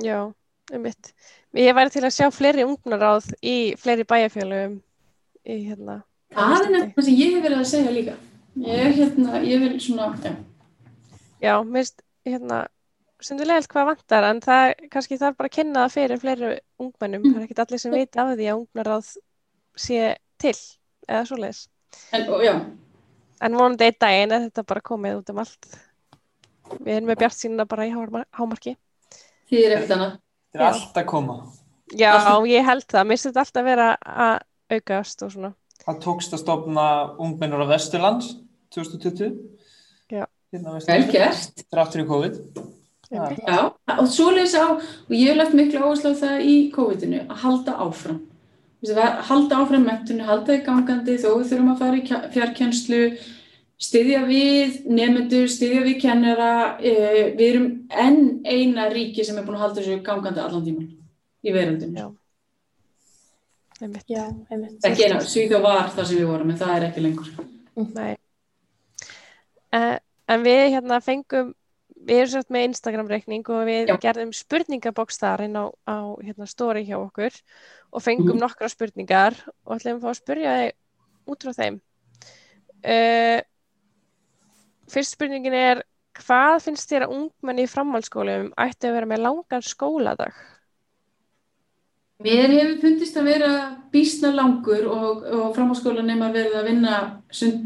[0.02, 0.32] já,
[0.74, 1.14] um mitt.
[1.58, 4.76] Ég væri til að sjá fleiri ungnaráð í fleiri bæjarfélögum
[5.50, 6.02] í hérna.
[6.36, 8.18] Það er nefnilega sem ég hef verið að segja líka.
[8.60, 10.36] Ég, hérna, ég vil svona, já.
[11.42, 12.60] Já, mér finnst hérna
[13.20, 17.26] stundulegilegt hvað vantar en það kannski þarf bara að kynna það fyrir fleiri ungmennum.
[17.30, 19.10] Það er ekkert allir sem vita af því að ungnaráð
[19.80, 20.02] sé
[20.40, 20.56] til
[21.10, 21.64] eða svoleiðis.
[22.14, 22.54] En, og, já,
[23.42, 25.68] En vonandi einn daginn er þetta bara komið út um allt.
[26.84, 28.74] Við erum með bjart sínuna bara í hámar- hámarki.
[29.50, 30.18] því er ekkert annað.
[30.50, 30.70] Þetta er Já.
[30.74, 31.38] allt að koma.
[32.00, 32.14] Já,
[32.56, 33.08] ég held það.
[33.10, 34.36] Mér þetta alltaf vera að
[34.78, 35.54] aukast og svona.
[35.86, 36.88] Það tókst að stofna
[37.22, 38.34] ungmennur á Vesturlands
[38.76, 39.32] 2020.
[40.14, 40.26] Já.
[40.54, 41.14] Hérna á Vel Vesturlandi.
[41.16, 41.64] gert.
[41.72, 42.42] Þráttur í COVID.
[43.10, 43.24] Já.
[43.42, 43.60] Já.
[43.98, 47.40] Og svo leysa á, og ég hef lagt miklu áherslu á það í COVID-inu, að
[47.46, 48.20] halda áfram.
[48.86, 52.04] Að halda áfram mentunni, halda í gangandi þó við þurfum að fara í
[52.36, 53.00] fjarkennslu,
[53.80, 56.50] styðja við nefnendur, styðja við kennara.
[56.84, 60.90] Eh, við erum enn eina ríki sem er búin að halda þessu gangandi allan tíman
[61.44, 61.96] í veröldinu.
[61.96, 62.10] Já.
[63.80, 64.04] Einmitt.
[64.12, 64.80] Já, einmitt.
[64.84, 67.30] Ekki eina, Svíþjóð var það sem við vorum, en það er ekki lengur.
[67.96, 68.18] Nei.
[69.72, 69.96] Uh,
[70.28, 71.54] en við hérna fengum,
[72.10, 73.96] við erum sett með Instagram-reikning og við Já.
[74.04, 77.32] gerðum spurningaboks þar inn á, á hérna, story hjá okkur
[77.94, 78.42] og fengum Mhm.
[78.44, 80.74] nokkra spurningar og ætlum að fá að spurja þig
[81.32, 81.80] út frá þeim.
[82.84, 83.40] Uh,
[84.92, 85.84] fyrst spurningin er,
[86.20, 90.34] hvað finnst þér að ungmenni í framhaldsskólum ætti að vera með langan skóladag?
[92.20, 93.50] Mér hefur fundist að vera
[93.94, 96.96] býsna langur og, og framháskólan nema verið að vinna
[97.32, 97.62] stund,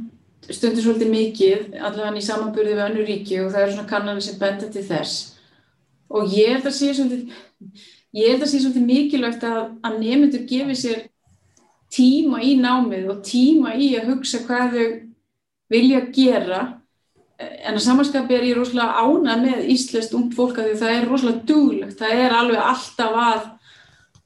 [0.46, 4.38] stundir svolítið mikið, allavega í samanburði við önnur ríki og það eru svona kannanir sem
[4.38, 5.16] benda til þess.
[6.14, 7.42] Og ég held að sé svolítið,
[8.20, 9.60] ég held að sé svolítið mikilvægt að,
[9.90, 11.02] að nefnendur gefi sér
[11.98, 14.88] tíma í námið og tíma í að hugsa hvað þau
[15.74, 16.62] vilja gera.
[17.42, 21.08] En að samanskapi er ég rosalega ánað með íslenskt ungt fólk að því það er
[21.10, 23.48] rosalega duglegt, það er alveg alltaf að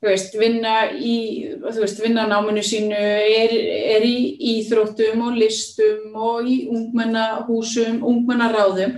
[0.04, 1.16] veist, vinna í,
[1.64, 3.54] veist, vinna náminu sínu, er,
[3.96, 4.18] er í
[4.54, 8.98] íþróttum og listum og í ungmennahúsum, ungmennaráðum.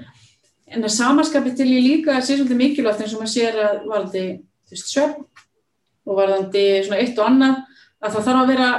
[0.70, 4.26] En að samanskapi til ég líka sé svolítið mikilvægt eins og maður sér að varði,
[4.74, 5.24] söfn
[6.10, 7.64] og varðandi svona eitt og annað,
[8.01, 8.70] að það þarf að vera,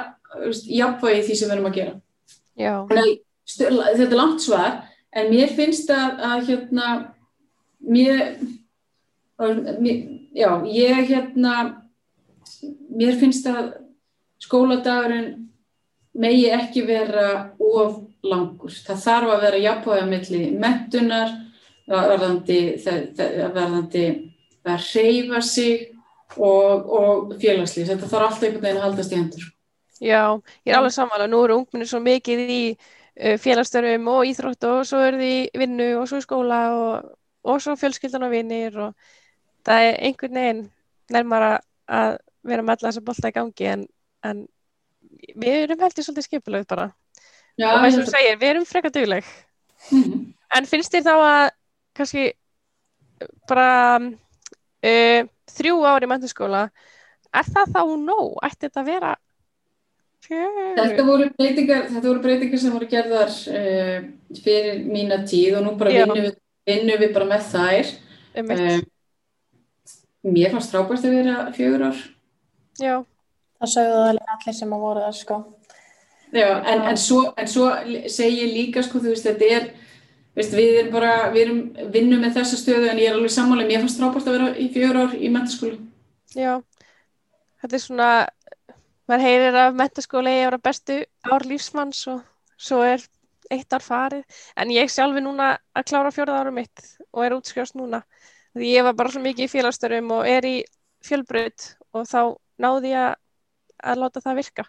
[0.80, 1.96] jafnvægi því sem við erum að gera.
[2.60, 2.74] Já,
[3.50, 4.74] Þetta er langt svar,
[5.16, 6.88] en mér finnst að, að hérna,
[7.80, 8.24] mér,
[9.80, 10.00] mér,
[10.36, 11.54] já, ég hérna,
[12.94, 13.74] mér finnst að
[14.40, 15.48] skóladagurinn
[16.20, 18.72] megi ekki vera of langur.
[18.86, 21.32] Það þarf að vera jafnvægja milli mentunar,
[21.90, 22.60] verðandi,
[23.16, 24.04] verðandi
[24.68, 25.88] að reyfa sig
[26.36, 27.88] og, og félagslýs.
[27.90, 29.50] Þetta þarf alltaf einhvern veginn að haldast í hendur.
[30.00, 30.22] já,
[30.64, 32.62] ég er alveg saman og nú eru ungmenni svo mikið í
[33.20, 37.10] uh, félagsstörfum og íþrótt og svo eru því vinnu og svo skóla og,
[37.44, 38.94] og svo fjölskyldan og vinir og
[39.66, 40.62] það er einhvern veginn
[41.10, 43.80] nærmar að- vera með alla þessa bolta í gangi en,
[44.24, 44.38] en
[45.36, 46.86] við erum heldur svolítið skipulöð bara
[47.60, 49.24] Já, og eins og þú segir, við erum frekar dugleg
[49.90, 50.34] Mhm.
[50.56, 51.50] en finnst þér þá að
[51.96, 52.24] kannski
[53.48, 56.62] bara uh, þrjú ári í menntaskóla
[57.32, 58.38] er það þá nóg?
[58.44, 59.12] Ætti þetta að vera
[60.28, 61.06] Þetta fjögur?
[61.08, 63.96] voru breytingar, þetta voru breytingar sem voru gerðar uh,
[64.44, 66.34] fyrir mína tíð og nú bara vinnum við,
[66.70, 67.94] vinnum við bara með þær.
[68.40, 68.82] Um,
[70.30, 72.04] mér fannst frábært að vera fjögur ár.
[72.80, 72.94] Já,
[73.60, 75.36] Það sögðu það líka allir sem að voru það, sko.
[76.30, 77.66] Já, en, en, svo, en svo
[78.08, 79.66] segi ég líka, sko, þú veist, þetta er,
[80.38, 83.66] veist, við erum bara, við erum vinnum með þessa stöðu en ég er alveg sammála,
[83.68, 85.80] mér fannst frábært að vera í fjögur ár í mentaskóla.
[86.32, 86.54] já.
[87.60, 88.10] Þetta er svona,
[89.10, 92.20] maður heyrir að mentaskóla eigi að bestu ár lífsmanns og
[92.60, 93.02] svo er
[93.50, 94.42] eitt ár farið.
[94.56, 98.04] En ég sjálfi núna að klára fjórða árum mitt og er útskrifast núna.
[98.54, 100.56] Því ég var bara svo mikið í félagstörum og er í
[101.06, 102.20] fjölbraut og þá
[102.60, 103.16] náði ég
[103.80, 104.66] að, láta það virka.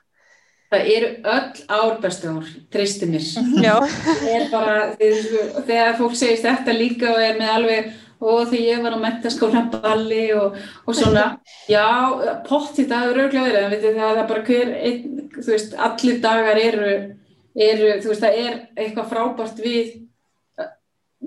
[0.71, 3.25] Það eru öll ár bestu ár, treysti mér.
[3.59, 3.73] Já,
[4.07, 7.89] Það er bara, þegar, þegar fólk segist þetta líka og er með alveg,
[8.22, 10.49] og þegar ég var á mentaskóla balli og,
[10.86, 11.26] og svona,
[11.69, 11.88] já,
[12.45, 15.01] potti það er örglega verið, en veitir það er bara hver, einn,
[15.38, 16.91] þú veist, allir dagar eru,
[17.69, 19.88] eru, þú veist, það er eitthvað frábært við,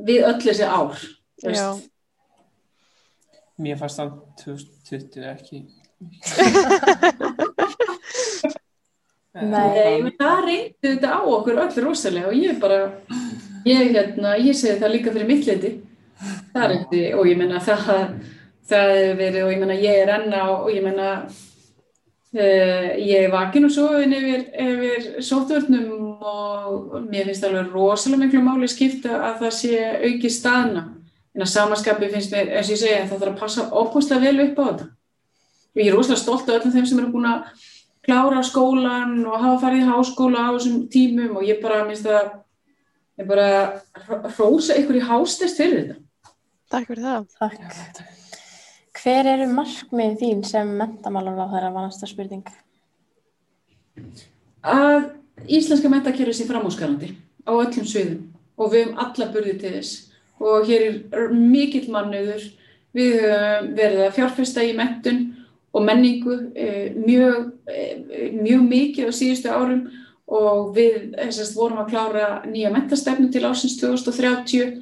[0.07, 0.95] við öll þessi ár.
[3.65, 5.59] Mér fannst hann 2020 ekki.
[9.35, 9.51] Nei.
[9.51, 12.79] Nei, það reyndi þetta á okkur öll rosalega og ég bara,
[13.67, 15.43] ég hérna, ég segi það líka fyrir mitt
[16.55, 17.91] Það reyndi og ég menna það,
[18.71, 23.33] það hefur verið og ég menna ég er enna og ég menna uh, ég er
[23.33, 29.19] vakin og svo en yfir, yfir sóttvörnum og mér finnst alveg rosalega miklu máli skipta
[29.31, 30.89] að það sé auki staðna.
[31.35, 34.45] En að samaskapi finnst mér, eins og ég segja, það þarf að passa óbúslega vel
[34.47, 34.91] upp á þetta.
[35.75, 37.49] Og ég er rosalega stolt af öllum þeim sem eru búin að
[38.05, 42.35] klára skólan og hafa farið í háskóla á þessum tímum og ég bara minnst að
[43.19, 43.49] ég bara
[44.37, 46.01] hrósa ykkur í hástest fyrir þetta.
[46.75, 47.27] Takk fyrir það.
[47.39, 47.99] Takk.
[48.99, 52.49] Hver eru markmið þín sem mentamálar á þeirra var næsta spurning?
[54.67, 55.13] Að
[55.47, 57.13] íslenska mentakerfi sé framhúsgarandi
[57.47, 58.25] á öllum sviðum
[58.59, 59.95] og við höfum alla burði til þess
[60.43, 62.43] og hér er mikill mannauður,
[62.97, 65.23] við höfum verið að fjárfesta í mentun
[65.75, 69.87] og menningu eh, mjög, eh, mjög mikið á síðustu árum
[70.27, 74.81] og við þessast vorum að klára nýja mentastefnu til ásins 2030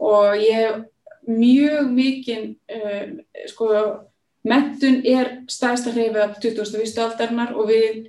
[0.00, 0.84] og ég hef
[1.26, 3.16] mjög mikinn uh,
[3.50, 3.70] sko,
[4.46, 6.98] mentun er stæðsta hreyfi af 2001.
[7.02, 8.06] aldarinnar og við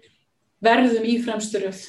[0.63, 1.79] verðum í fremsturöð.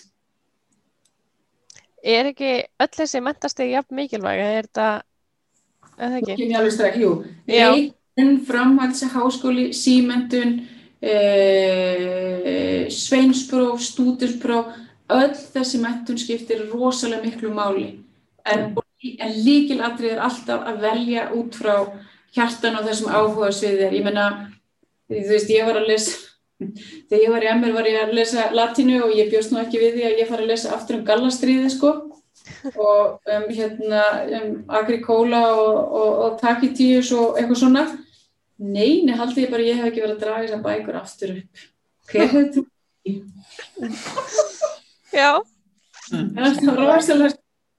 [2.04, 4.40] Er ekki öll þessi mentastegi jafn mikilvæg?
[4.40, 4.88] Er þetta,
[5.98, 6.50] er það ekki?
[6.54, 7.12] Alveg stræk, jú.
[7.48, 10.60] Leikun, framhaldsa háskóli, símentun,
[11.02, 14.76] uh, sveinspróf, stúdinspróf,
[15.08, 17.88] öll þessi mentun skiptir rosalega miklu máli.
[18.48, 21.74] En, en líkilatrið er alltaf að velja út frá
[22.34, 23.94] hjartan og þessum áhuga sviðir.
[23.94, 24.26] Ég menna,
[25.10, 26.16] þú veist, ég var að lesa,
[26.58, 29.80] þegar ég var í MR var ég að lesa latínu og ég bjóst nú ekki
[29.82, 31.94] við því að ég fari að lesa aftur um gallastriði, sko.
[32.88, 34.04] og um, hérna,
[34.38, 37.84] um, agrikóla og, og, og takitíus og eitthvað svona.
[38.58, 41.68] Nei, nei, haldi ég bara ég hef ekki verið að draga þessar bækur aftur upp.
[42.08, 42.64] Hver hefði þú?
[45.14, 45.30] Já,
[46.08, 47.36] Það var rosalega,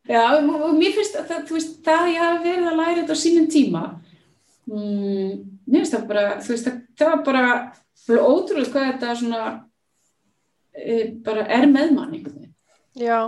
[0.09, 3.17] já, og mér finnst að það, veist, það að ég hafi verið að læra þetta
[3.17, 3.83] á sínum tíma,
[4.69, 5.31] mm,
[5.69, 7.45] mér finnst það bara, þú veist, það, það var bara,
[8.09, 9.43] bara ótrúlega hvað þetta svona,
[10.75, 12.55] e, bara er með mann einhvern veginn.
[12.99, 13.19] já.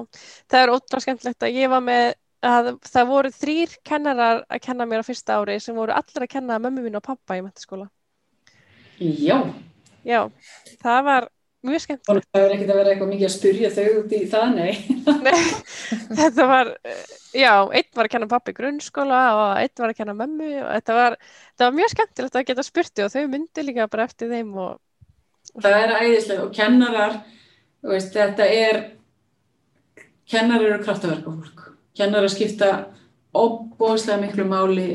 [0.52, 2.06] Það er ótrúlega skemmtilegt að ég var með
[2.42, 6.32] að það voru þrýr kennarar að kenna mér á fyrsta ári sem voru allir að
[6.34, 7.86] kenna mömmu mín og pappa í mentaskóla.
[9.02, 9.38] Já,
[10.06, 10.26] Já,
[10.82, 11.28] það var
[11.68, 12.28] mjög skemmtilegt.
[12.34, 14.72] það er ekkert að vera eitthvað mikið að spyrja þau út í það, nei.
[15.26, 15.42] Nei,
[16.22, 16.72] þetta var,
[17.38, 20.72] já, einn var að kenna pappa í grunnskóla og einn var að kenna mömmu og
[20.72, 21.18] þetta var,
[21.52, 24.80] þetta var mjög skemmtilegt að geta spurti og þau myndi líka bara eftir þeim og,
[25.52, 27.16] Það er æðislega og kennarar,
[27.84, 28.82] veist, þetta er,
[30.30, 31.64] kennarar eru kraftaverkafólk.
[31.98, 32.70] Kennarar skipta
[33.36, 34.90] óbóðslega miklu máli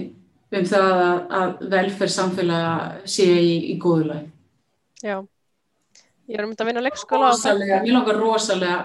[0.57, 2.75] um það að, að velferð samfélaga
[3.11, 4.29] sé í, í góðu lagi.
[5.03, 5.19] já.
[6.27, 8.79] Ég er um þetta að vinna á leikskóla Rosalega, mér langar rosalega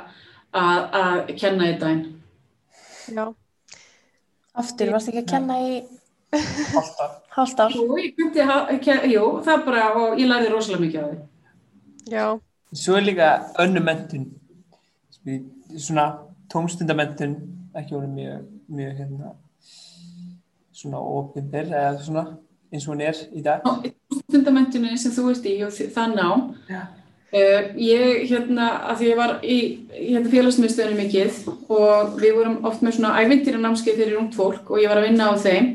[0.54, 2.04] að, að kenna í daginn.
[3.12, 3.26] já,
[4.62, 5.82] Aftur, varst ekki að kenna í
[6.32, 7.16] Alltaf.
[7.36, 7.74] hálft ár?
[7.76, 8.46] Jú, ég myndi,
[8.86, 11.20] ke- jú, það bara, og ég lærði rosalega mikið af því.
[12.14, 12.26] já,
[12.74, 13.30] Svo er líka
[13.60, 14.30] önnu mentun,
[15.78, 16.06] svona
[16.54, 17.34] tómstundamenntun,
[17.76, 19.34] ekki voru mjög, mjög hérna,
[20.72, 22.24] svona opinber eða svona
[22.72, 23.62] eins og hún er í dag.
[24.32, 25.58] Fundamentunni sem þú ert í
[25.92, 26.86] það nám, Já.
[27.32, 29.58] Uh, ég hérna, að því ég var í
[29.96, 31.38] hérna, félagsmiðstöðunum mikið
[31.72, 35.06] og við vorum oft með svona ævintýra námskeið fyrir ungt fólk og ég var að
[35.08, 35.70] vinna á þeim,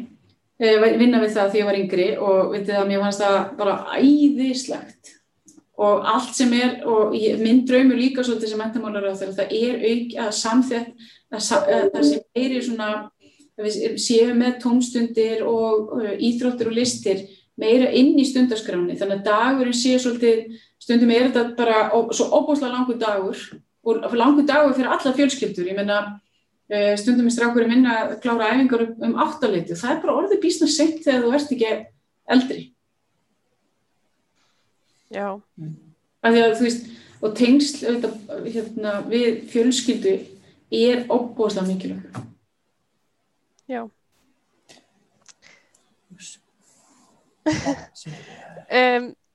[0.61, 3.79] uh, vinna við það því ég var yngri og vitið að mér fannst það bara
[3.97, 5.15] æðislegt.
[5.81, 9.57] Og allt sem er, og ég, minn draumur líka svolítið sem mentamálar á þeirra, það
[9.63, 10.93] er auk að samþett,
[11.33, 12.93] að, sa- að það sem meiri svona,
[13.57, 17.27] að við séum með tómstundir og uh, íþróttir og listir
[17.57, 22.29] meira inn í stundaskráni, þannig að dagurinn sé svolítið stundum er þetta bara ó- svo
[22.31, 23.43] óbúslega langur dagur
[23.87, 25.99] og langur dagur fyrir alla fjölskyldur, ég menna
[26.99, 30.67] stundum er strákurinn minna að klára æfingar um, um áttaleiti það er bara orðið bísna
[30.71, 31.73] sent þegar þú ert ekki
[32.37, 32.63] eldri.
[35.15, 35.29] Já,
[36.27, 36.89] að þú veist,
[37.23, 38.17] og tengsl auðvitað,
[38.57, 40.17] hérna, við fjölskyldu
[40.75, 42.19] er óbúslega mikilvæg
[43.71, 43.87] já.
[47.47, 49.15] Um,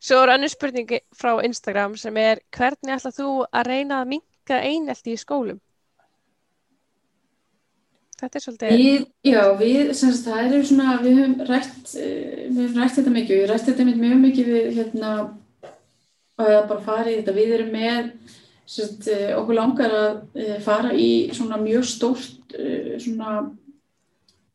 [0.00, 4.62] svo er önnur spurning frá Instagram sem er hvernig ætlað þú að reyna að minka
[4.64, 5.60] einelti í skólum?
[8.20, 12.42] Þetta er svolítið, Við, já, við, sem sagt, það eru svona, við höfum rætt, eh,
[12.50, 15.12] við höfum rætt þetta mikið, við höfum rætt þetta mjög mikið við, hérna,
[16.40, 18.10] að bara fara í þetta, við erum með,
[18.66, 22.56] sem sagt, eh, okkur langar að eh, fara í svona mjög stórt,
[23.00, 23.38] svona,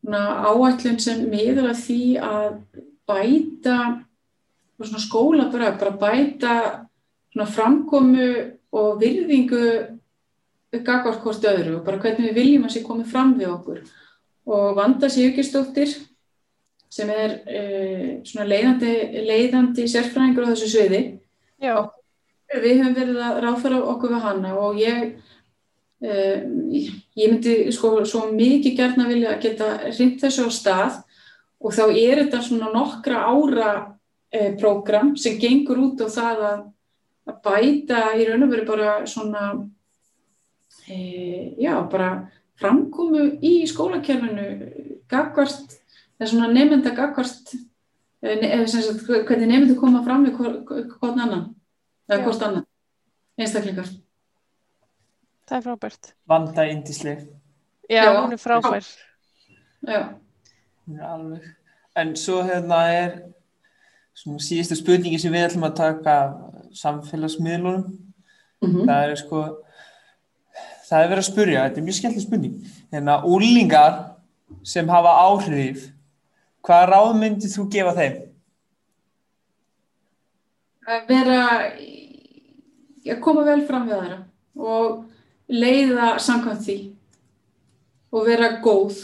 [0.03, 2.59] svona áætlun sem miður að því að
[3.09, 3.79] bæta,
[4.83, 6.55] svona skólabröð, bara bæta
[7.31, 8.31] svona framkomu
[8.75, 9.67] og virðingu
[10.83, 13.79] gagvart hvort öðru og bara hvernig við viljum að sé komið fram við okkur.
[14.45, 15.93] Og Vanda Sigurgestóttir
[16.91, 18.91] sem er uh, svona leiðandi,
[19.25, 21.01] leiðandi sérfræðingur á þessu sviði.
[22.55, 25.15] Við höfum verið að ráðfæra okkur við hana og ég,
[26.05, 26.37] uh,
[26.75, 31.01] ég myndi sko svo mikið gert að vilja geta hringt þessu á stað
[31.59, 33.69] og þá er þetta svona nokkra ára
[34.33, 36.63] uh, prógram sem gengur út á það að,
[37.29, 39.45] að bæta í raun og veru bara svona
[40.87, 40.97] e,
[41.61, 42.09] já, bara
[42.59, 44.45] framkomu í skólakerfinu
[45.11, 45.77] gagvart,
[46.19, 51.11] eða svona nefnda gagvart e, ne, eða sem sagt, hvernig nefndu koma fram við hvort
[51.15, 51.49] annan,
[52.09, 52.67] eða hvort annan
[53.35, 53.89] einstaklingar.
[55.45, 56.13] það er frábært.
[56.29, 57.25] Vanda indisleg.
[57.89, 58.21] Já, Já.
[58.21, 58.85] hún er frábær.
[59.85, 59.99] Já,
[60.85, 61.45] Já, alveg.
[61.95, 63.13] En svo hérna er
[64.15, 66.17] svona síðustu spurningi sem við ætlum að taka
[66.81, 67.85] samfélagsmiðlunum.
[68.63, 69.41] mm Það er sko,
[70.87, 72.55] það er verið að spurja, þetta er mjög skemmtileg spurning.
[72.93, 73.99] Hérna, úlingar
[74.63, 75.89] sem hafa áhrif,
[76.65, 78.23] hvaða ráð myndið þú gefa þeim?
[80.85, 81.39] að vera
[83.05, 84.19] að koma vel fram við aðra
[84.55, 85.03] og
[85.49, 86.77] leiða samkvæmt því
[88.15, 88.99] og vera góð.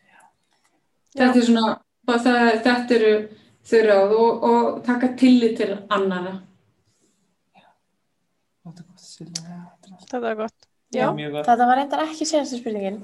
[0.00, 0.20] Já.
[1.14, 1.76] Þetta er svona,
[2.10, 3.12] bara það, þetta eru
[3.70, 6.34] þau ráð og, og taka tillit til annara.
[8.66, 10.66] Þetta er er var gott.
[10.90, 11.46] Já, gott.
[11.46, 12.96] Þetta var reyndar ekki síðastu spurningin.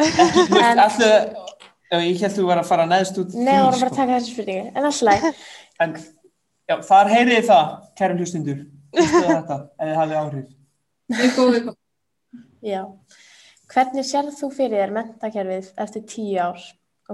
[0.00, 1.56] En- alltaf,
[1.92, 3.90] ég held þú var að fara neðst út Nei, við vorum bara sko.
[3.90, 4.70] að taka þessu spurningu.
[4.72, 5.42] En alltaf.
[5.84, 5.92] En
[6.64, 8.60] já, þar heyriði það, kæru hlustundur.
[8.96, 10.46] Þetta, ef þið hafið áhrif.
[12.64, 12.80] Já.
[13.74, 16.64] Hvernig sérð þú fyrir þér mentakerfið eftir tíu ár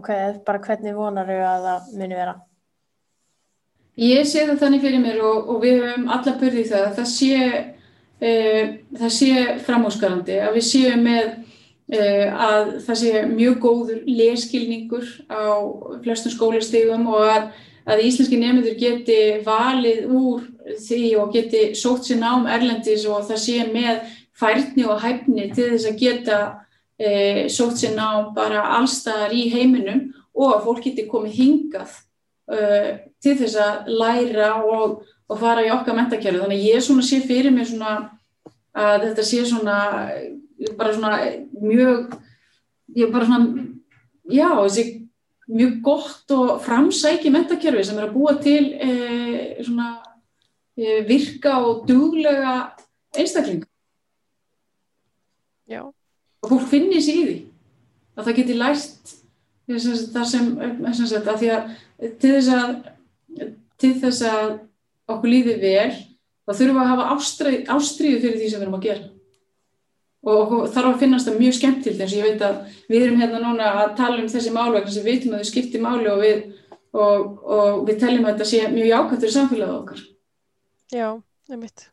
[0.00, 2.34] hvað, bara hvernig vonar þau að það muni vera?
[4.00, 7.08] Ég sé það þannig fyrir mér og, og við höfum alla börði það að það
[7.12, 7.40] sé,
[8.24, 8.70] uh,
[9.02, 9.32] það sé
[9.66, 15.44] framhúsgarandi, að við séum með uh, að það sé mjög góður leskilningur á
[16.06, 17.52] flestum skólastígum og að,
[17.92, 20.48] að íslenski nefndur geti valið úr
[20.86, 25.72] því og geti sótt sér nám erlendis og það sé með færni og hæfni til
[25.74, 26.38] þess að geta
[27.02, 31.96] uh, sótt sér nám bara allstaðar í heiminum og að fólk geti komið hingað
[32.52, 32.90] uh,
[33.22, 36.40] til þess að læra og, og fara í okkar mentakerfi.
[36.44, 37.96] Þannig ég svona sé fyrir mér svona
[38.72, 39.78] að þetta sé svona
[40.78, 41.18] bara svona
[41.60, 42.14] mjög,
[42.96, 43.66] ég bara svona,
[44.30, 44.84] já, þessi
[45.52, 49.98] mjög gott og framsæki mentakerfi sem er að búa til eh, svona
[51.08, 52.72] virka og duglega
[53.12, 53.68] einstaklinga
[55.68, 55.82] Já,
[56.42, 57.38] og fólk finnir sér í því
[58.16, 59.14] að það geti lært
[59.72, 60.48] það sem,
[60.92, 61.70] sem sagt, að því að
[62.20, 62.74] til þess að
[63.82, 64.50] til þess að
[65.12, 65.90] okkur líði vel
[66.42, 69.08] þá þurfum við að hafa ástríð, ástríðu fyrir því sem við erum að gera
[70.22, 72.58] og okkur þarf að finnast það mjög skemmtilt eins og ég veit að
[72.92, 75.82] við erum hérna núna að tala um þessi málvegna sem við veitum að þau skiptir
[75.82, 76.44] máli og við,
[76.94, 80.04] og, og við teljum að þetta sé mjög jákvæmt fyrir samfélagið okkar
[80.92, 81.08] já,
[81.50, 81.88] einmitt.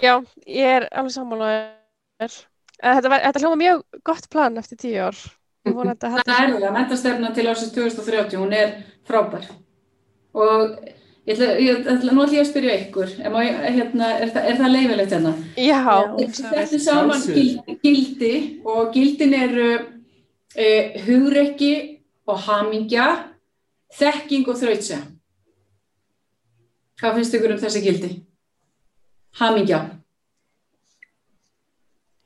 [0.00, 1.81] Já, ég er alveg sammálaður.
[2.82, 5.18] Eh, Þetta, var- þetta hljóma mjög gott plan eftir tíu ár.
[5.62, 8.72] Það er það, mentastefna til ásins 2030, hún er
[9.06, 9.44] frábær.
[10.34, 10.72] Og
[11.28, 14.58] ég ætla, ég ætla, nú ætla ég að spyrja ykkur, er, hérna, er, það, er
[14.58, 15.34] það leifilegt hérna?
[15.54, 16.26] Já, Já.
[16.40, 18.32] Þetta er saman gildi, gildi
[18.64, 19.68] og gildin eru
[20.56, 20.68] e,
[21.06, 21.72] hugrekki
[22.26, 23.06] og hamingja,
[23.94, 24.98] þekking og þrautse.
[26.98, 28.12] Hvað finnst ykkur um þessi gildi?
[29.38, 29.84] Hamingja.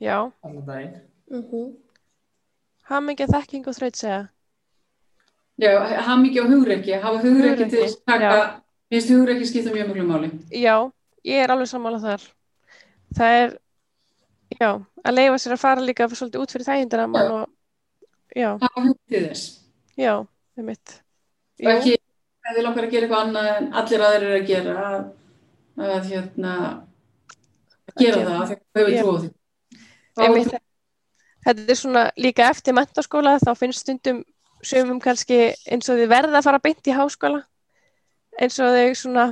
[0.00, 0.16] Já.
[0.42, 1.02] Allan daginn.
[1.32, 1.74] Mm
[2.86, 4.18] Hamingja þekking og þraut segja.
[5.58, 5.72] Já,
[6.06, 8.32] hamingja og hugrekki, hafa hugrekki til þess að taka,
[8.92, 10.28] minnst hugrekki skipta mjög mjög máli.
[10.52, 10.74] Já,
[11.26, 12.26] ég er alveg sammála þar.
[13.16, 13.54] Það er,
[14.60, 14.68] já,
[15.02, 17.48] að leifa sér að fara líka svolítið út fyrir þægindina mann og,
[18.36, 19.46] já, Hafa hugrekki til þess.
[19.98, 20.12] já,
[20.60, 20.98] einmitt.
[21.64, 24.76] Og ekki, ef þið langar að gera eitthvað annað en allir aðrir eru að gera,
[24.92, 25.08] að,
[25.88, 26.54] að hérna,
[27.88, 28.30] að gera gera.
[28.30, 29.32] það, þegar við höfum trú á því.
[30.16, 34.24] Þetta er svona líka eftir mentaskóla þá finnst stundum
[34.64, 37.44] sumum kannski eins og þið verða að fara beint í háskóla.
[38.40, 39.26] Eins og þau svona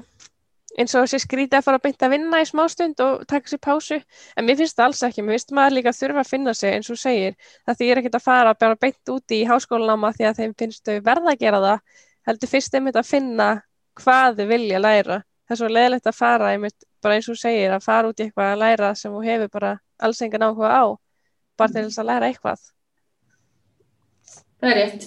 [0.79, 3.99] eins og sé skrítið að fara beint að vinna í smástund og taka sér pásu.
[4.35, 6.75] En mér finnst það alls ekki, mér finnst maður líka að þurfa að finna sig
[6.75, 10.13] eins og segir, það því ég er ekkert að fara bara beint úti í háskólanáma
[10.17, 13.49] því að þeim finnst þau verða að gera það heldur fyrst einmitt að finna
[14.01, 15.23] hvað þau vilja læra.
[15.45, 18.27] Það er svo leðilegt að fara einmitt bara eins og segir að fara út í
[18.27, 20.85] eitthvað að læra sem þú hefur bara alls engan áhuga á
[21.59, 22.65] bara til þess að læra eitthvað.
[24.61, 25.07] Það er rétt.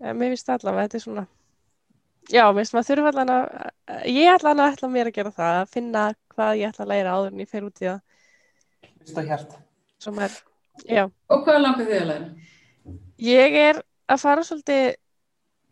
[0.00, 1.26] en mér finnst allavega, þetta er svona
[2.30, 5.58] já, mér finnst maður þurfa allan að ég allan að ætla mér að gera það
[5.60, 6.04] að finna
[6.34, 8.00] hvað ég ætla að læra áður en ég fer út í það.
[10.88, 12.28] Er, Og hvað langar þið að læra?
[13.20, 14.94] ég er að fara svolítið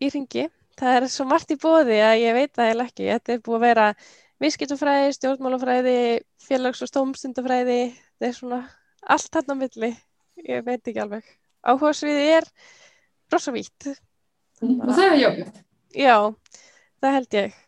[0.05, 3.32] í ringi það er svo margt í bóði að ég veit það eiginlega ekki, þetta
[3.34, 3.86] er búið að vera
[4.43, 5.97] viðskiptafræði, stjórnmálafræði
[6.43, 8.61] félags- og stómstundafræði þetta er svona
[9.03, 9.95] allt hann á milli
[10.47, 11.24] ég veit ekki alveg
[11.66, 12.47] áhuga sviði er
[13.32, 13.91] rosa vítt
[14.62, 15.59] Og það er jákvæmt.
[15.95, 16.16] Já,
[17.03, 17.59] það held ég.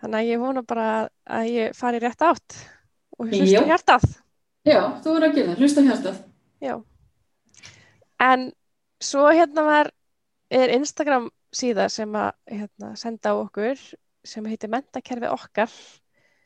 [0.00, 0.86] Þannig að ég vona bara
[1.28, 2.56] að ég fari rétt átt
[3.18, 4.06] og hlusta hjartað.
[4.64, 6.22] Já, þú verður að gera það, hlusta hjartað.
[6.64, 6.74] Já.
[8.20, 8.46] En
[9.00, 9.92] svo hérna var,
[10.52, 13.80] er Instagram síða sem að hérna, senda á okkur
[14.24, 15.70] sem heitir Mentakerfi okkar.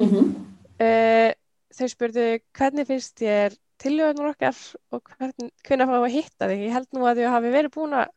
[0.00, 0.34] Mm -hmm.
[0.74, 1.30] Uh,
[1.74, 4.56] þau spurðu hvernig finnst þér tillögunar okkar
[4.90, 6.64] og hvernig, hvernig fá að hitta þig.
[6.66, 8.08] Ég held nú að þau hafi verið búin að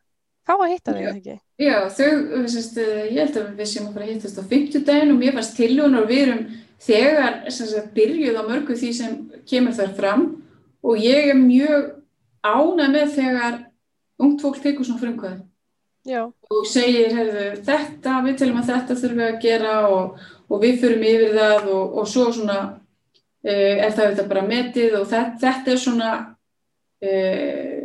[0.46, 1.36] fá að hitta þig, ekki?
[1.58, 2.10] Já, þau,
[2.48, 5.56] sérst, ég held að við séum fara að hittast á 50 daginn og mér fannst
[5.58, 6.42] tilhjónar og við erum
[6.78, 9.16] þegar sagt, byrjuð á mörgu því sem
[9.50, 10.26] kemur þar fram
[10.82, 11.88] og ég er mjög
[12.46, 13.58] ánæg með þegar
[14.22, 15.47] ungt fólk tekur svona frumkvæði
[16.08, 20.62] Já, og segir, heyrðu, þetta, við telum að þetta þurfum við að gera og, og
[20.62, 25.08] við förum yfir það og, og svo svona uh, er það þetta bara metið og
[25.10, 26.12] þetta, þetta er svona
[27.04, 27.78] uh,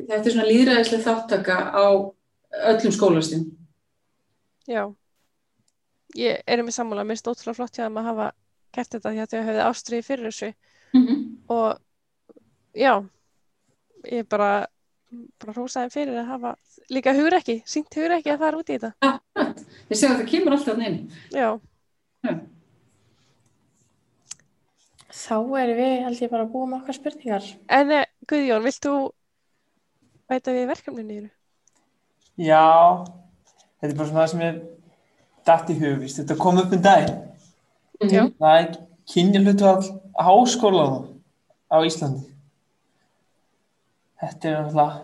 [0.00, 1.86] þetta er svona líðræðislega þáttaka á
[2.72, 3.46] öllum skólastum.
[4.66, 4.84] já.
[6.18, 8.28] Ég er með sammála, mér finnst ótrúlega flott hjá þeim að hafa
[8.74, 10.50] gert þetta því að þau höfðu ástriði fyrir þessu.
[10.90, 11.24] Mm -hmm.
[11.54, 11.78] og
[12.74, 12.94] já
[14.10, 14.66] ég bara
[15.42, 16.54] bara hrósaði fyrir að hafa
[16.94, 19.12] líka hugrekki, sínt hugrekki að fara út í þetta
[19.90, 20.98] Ég segja að það kemur alltaf inn.
[21.34, 21.48] já
[22.20, 22.34] Já.
[25.10, 27.46] Þá erum við, held ég, bara að búa með okkar spurningar.
[27.72, 28.92] En eh, Guðjón, vilt þú
[30.30, 31.30] bæta við verkefninu þínu?
[32.40, 32.60] Já,
[33.80, 34.60] þetta er bara svona það sem er
[35.50, 36.20] dætt í hug, víst.
[36.22, 37.10] Þetta kom upp um dag.
[38.06, 38.22] Já.
[38.38, 38.70] Það er
[39.10, 39.90] kynja hlutvall
[40.22, 41.08] háskólanum
[41.68, 42.29] á Íslandi.
[44.20, 45.00] Þetta er náttúrulega,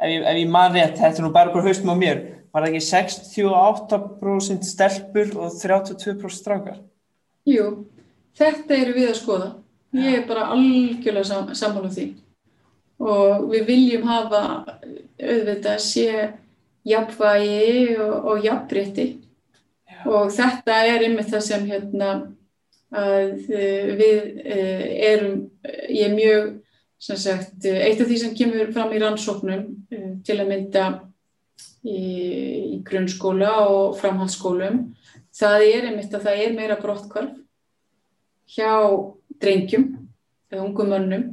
[0.00, 2.20] ef ég, ég man rétt, þetta er nú bara bara haustum á mér,
[2.52, 6.80] var það ekki 68% stelpur og 32% strákar?
[7.48, 7.66] Jú,
[8.36, 9.50] þetta eru við að skoða.
[9.96, 12.10] Ég er bara algjörlega sam sammála því.
[13.00, 14.42] Og við viljum hafa
[15.18, 16.10] auðvitað sé
[16.86, 19.06] jafnvægi og, og jafnrétti.
[20.08, 22.10] Og þetta er einmitt það sem hérna
[22.90, 25.42] að eh, við eh, erum,
[25.88, 26.46] ég er mjög,
[27.00, 30.86] sagt, eh, eitt af því sem kemur fram í rannsóknum eh, til að mynda
[31.84, 32.00] í,
[32.76, 34.82] í grunnskóla og framhaldsskólum,
[35.36, 37.36] það er einmitt að það er meira brottkvarf
[38.50, 38.72] hjá
[39.40, 39.86] drengjum
[40.50, 41.26] eða ungum mönnum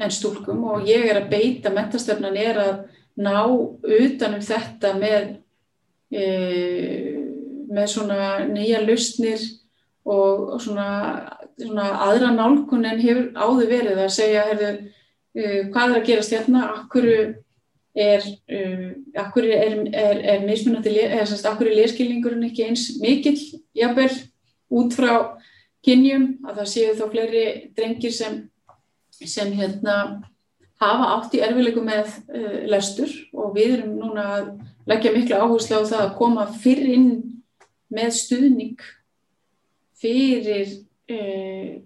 [0.00, 2.72] en stúlkum og ég er að beita mentastöfnan er að
[3.20, 5.28] ná utanum þetta með
[6.10, 6.24] e,
[7.70, 9.44] með svona nýja lausnir
[10.04, 10.88] og, og svona,
[11.60, 14.72] svona aðra nálgun en hefur áður verið að segja herðu,
[15.34, 17.08] hvað er að gerast hérna, akkur
[17.94, 18.90] er, uh,
[19.22, 23.38] akkur er, er, er mismunandi, eða sagt, akkur er leskilningurinn ekki eins mikill,
[23.76, 24.10] jafnvel,
[24.74, 25.14] út frá
[25.84, 27.44] kynjum, að það séu þá fleiri
[27.76, 28.40] drengir sem,
[29.14, 29.98] sem hérna
[30.82, 33.12] hafa átt í erfileikum með uh, lestur?
[33.36, 34.50] Og við erum núna að
[34.90, 37.08] leggja mikla áherslu á það að koma fyrr inn
[37.94, 38.82] með stuðning
[40.02, 40.74] fyrir
[41.14, 41.78] uh,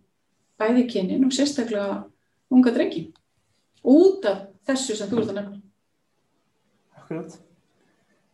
[0.59, 2.01] bæði kynin og sérstaklega
[2.49, 3.11] unga drengi
[3.85, 5.61] út af þessu sem þú ert að nefna.
[6.99, 7.39] Akkurat.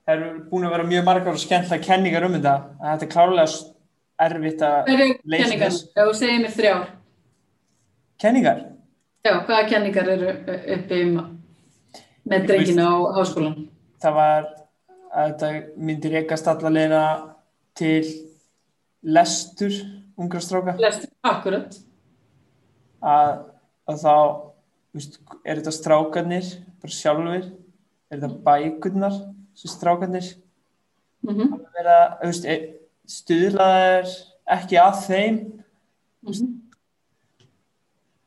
[0.05, 3.13] Það eru búin að vera mjög margar og skemmtilega kenningar um þetta, að þetta er
[3.15, 3.47] klárlega
[4.25, 4.91] erfitt að
[5.25, 5.79] leysa kenningar?
[5.95, 6.85] Já, þú segir mér þrjár.
[8.25, 8.61] Kenningar?
[9.25, 10.35] Já, hvaða kenningar eru
[10.77, 11.17] uppi um
[12.29, 13.57] með drengina á háskólan?
[14.05, 14.47] Það var
[15.15, 15.51] að þetta
[15.89, 17.03] myndi rekast allalegina
[17.79, 18.05] til
[19.05, 19.75] lestur
[20.19, 21.75] ungra stráka, Lestur, akkurat.
[23.03, 23.33] að,
[23.91, 24.15] að þá,
[25.01, 26.49] veist, er þetta strákarnir
[26.83, 27.51] bara sjálfur,
[28.11, 29.21] er þetta bækurnar
[29.59, 30.33] sem strákarnir
[31.25, 32.47] Mm vera, þú veist,
[33.09, 34.11] stuðlaðir
[34.55, 35.39] ekki að þeim?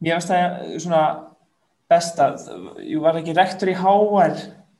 [0.01, 1.01] Mér finnst það svona
[1.89, 2.29] besta,
[2.81, 4.35] ég var ekki rektor í HR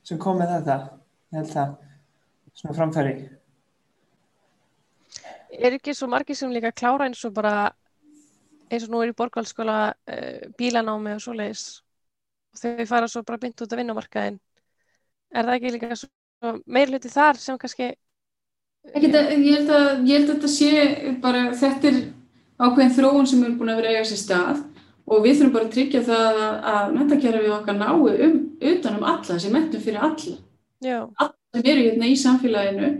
[0.06, 0.78] sem kom með þetta,
[1.30, 1.74] ég held það,
[2.58, 3.14] svona framfæri.
[5.58, 7.70] Er ekki svo margir sem líka klára eins og bara
[8.68, 11.64] eins og nú er í borgvaldskóla uh, bílanámi og svoleiðis
[12.54, 14.38] og þau fara svo bara bynt út af vinnumarkaðin.
[15.34, 17.98] Er það ekki líka svo meir hluti þar sem kannski ég,
[18.94, 20.70] held að, ég held að þetta sé
[21.22, 22.00] bara, þetta er
[22.58, 24.62] ákveðin þróun sem er búin að vera eiga sér stað
[25.08, 27.92] og við þurfum bara að tryggja það að, að mentakerfi okkar nái
[28.26, 28.38] um,
[28.72, 30.34] utan um alla, þessi mentum fyrir alla.
[30.84, 30.98] Já,
[31.54, 32.90] sem eru hérna í samfélaginu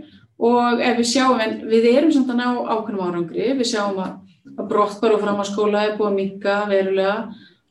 [0.49, 4.15] og ef við sjáum, en við erum samt að ná ákveðnum árangri, við sjáum að,
[4.57, 7.15] að brottbar og framhalskóla er búið að minka verulega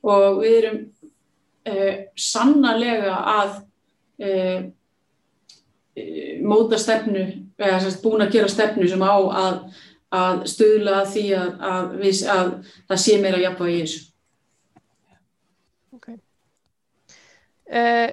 [0.08, 0.80] og við erum
[1.68, 3.54] uh, sannarlega að
[4.24, 4.58] uh,
[6.46, 7.24] móta stefnu,
[7.58, 9.56] eða sagt búin að gera stefnu sem á að,
[10.14, 12.52] að stuðla að því að, að, við, að
[12.90, 14.04] það sé meira jafnvægi í þessu.
[15.98, 16.08] ok.
[17.68, 18.08] Uh,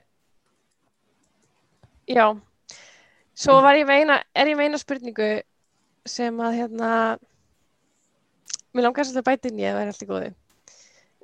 [2.09, 2.25] já,
[3.37, 5.29] svo var ég meina, er ég meina spurningu
[6.05, 6.89] sem að hérna,
[8.75, 10.31] mér langar svolítið að bæta inn í að það er alltaf góði.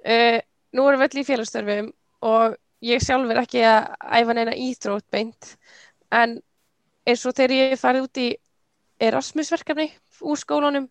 [0.01, 0.37] Uh,
[0.71, 1.89] nú erum við öll í félagsstörfum
[2.31, 3.89] og ég sjálf er ekki að
[4.21, 5.51] æfa neina íþrótt beint,
[6.09, 6.39] en
[7.05, 8.29] eins og þegar ég er farið út í
[9.01, 9.89] Erasmus-verkefni
[10.21, 10.87] úr skólunum,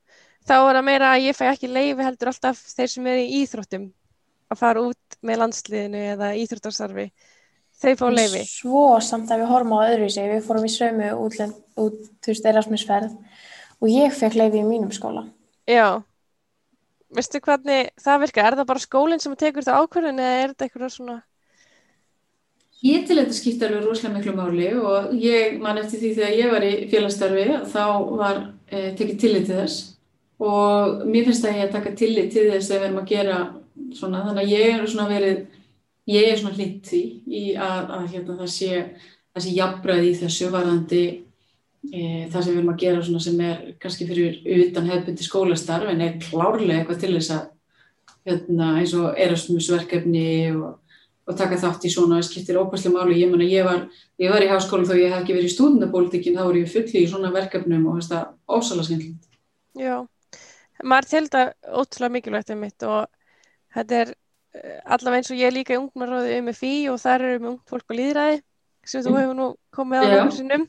[0.46, 3.42] þá er það meira að ég fæ ekki leifi heldur alltaf þeir sem eru í
[3.42, 3.90] íþróttum
[4.50, 7.06] að fara út með landsliðinu eða íþróttarstarfi.
[7.80, 8.42] Þau fá leifi.
[8.44, 11.38] Svo samt að við horfum á öðru sig, við fórum í sömu út,
[12.26, 13.14] veist, Erasmusferð
[13.80, 15.24] og ég fekk leifi í mínum skóla.
[15.70, 16.02] Já.
[17.10, 18.46] Veistu hvernig það virkar?
[18.46, 21.16] Er það bara skólinn sem tekur það ákvörðun eða er þetta eitthvað svona?
[22.80, 26.52] Ég til þetta skipta alveg rosalega miklu máli og ég man eftir því þegar ég
[26.54, 27.82] var í félagsstarfi þá
[28.20, 28.38] var
[28.70, 29.80] e, tekið tillit til þess
[30.40, 33.40] og mér finnst að ég að taka tillit til þess þegar við erum að gera
[33.98, 35.42] svona þannig að ég er svona verið,
[36.14, 38.80] ég er svona hlitt því í að, að hérna, það sé
[39.34, 41.04] þessi jafnbræði í þessu varðandi
[41.88, 45.88] e, það sem við erum að gera svona sem er kannski fyrir utan hefðbundi skólastarf
[45.92, 47.48] en er klárlega eitthvað til þess að
[48.28, 50.28] hérna, eins og Erasmus-verkefni
[50.58, 50.76] og
[51.30, 53.20] og taka þátt í svona skiptir óbærslega máli.
[53.20, 53.84] Ég, ég, var,
[54.18, 57.04] ég var í háskóla þó ég hef ekki verið í stúdendapólitíkin, þá voru ég fulli
[57.04, 59.28] í svona verkefnum og það er ósalega skemmtilegt.
[59.78, 59.96] Já.
[60.82, 61.42] maður til þetta
[61.76, 63.06] ótrúlega mikilvægt um mitt og
[63.76, 64.12] þetta er
[64.56, 67.50] eh, allavega eins og ég er líka í ungmarróði um FI og þar eru með
[67.52, 68.40] ungt fólk og líðræði
[68.90, 69.20] sem þú Mm.
[69.20, 70.10] hefur nú komið á Já.
[70.16, 70.68] nokkur sinnum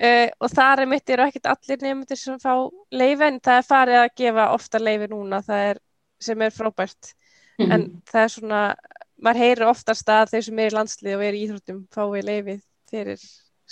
[0.00, 2.52] uh, og þar er mitt eru ekkert allir nefndir sem fá
[2.92, 5.80] leifi en það er farið að gefa ofta leifi núna er,
[6.20, 7.14] sem er frábært
[7.58, 7.72] Mhm.
[7.72, 8.62] en það er svona,
[9.22, 12.56] maður heyrir oftast að þeir sem er í landslið og er í íþróttum fái leifi
[12.90, 13.22] fyrir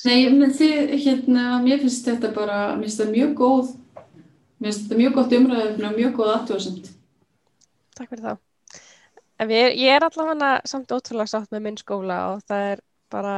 [0.05, 3.69] Nei, menn þið, hérna, mér finnst þetta bara, mér finnst þetta mjög góð,
[4.59, 6.89] mér finnst þetta mjög gott umræðum og mjög góð aðtjóðsend.
[7.95, 8.39] Takk fyrir.
[9.39, 12.83] En við, ég er allavega samt ótrúlega sátt með minn skóla og það er
[13.15, 13.37] bara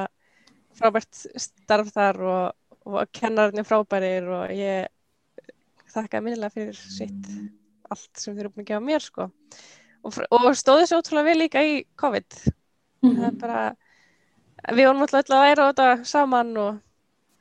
[0.78, 2.57] frábært starf þar og,
[2.87, 4.87] og kennararnir frábærir og ég
[5.91, 7.30] þakka minnilega fyrir sitt
[7.91, 9.28] allt sem þeir eru búin að gefa mér sko.
[10.07, 12.39] Og, og stóðu þessu ótrúlega vel líka í COVID.
[13.07, 13.61] Það er bara,
[14.72, 16.80] við vorum alltaf að læra á þetta saman og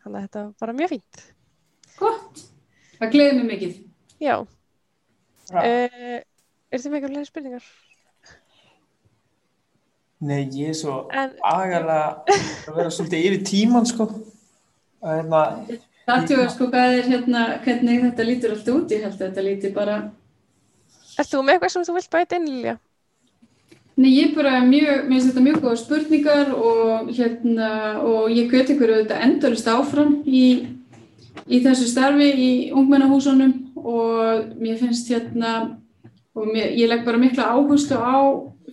[0.03, 1.23] þannig að þetta var bara mjög fínt.
[1.95, 2.45] Gott,
[2.99, 3.81] það gleður mér mikið.
[4.23, 7.73] Já, uh, er þið með eitthvað fleiri spurningar?
[10.25, 14.07] Nei, ég er svo En, agalega að vera svolítið yfir tíman sko.
[15.05, 15.41] Hérna,
[16.05, 19.43] Það tjóða sko hvað er hérna, hvernig þetta lítur allt út, ég held að þetta
[19.45, 19.95] lítur bara,
[21.17, 22.75] er þú með eitthvað sem þú vilt bæta inn, Lilja?
[23.95, 27.69] nei ég bara mjög, mér finnst þetta mjög góða spurningar og hérna,
[28.03, 30.43] og ég hveti ykkur auðvitað endurist áfram í,
[31.47, 35.53] í þessu starfi í ungmennahúsunum og mér finnst hérna,
[36.35, 38.17] og mér, ég legg bara mikla áherslu á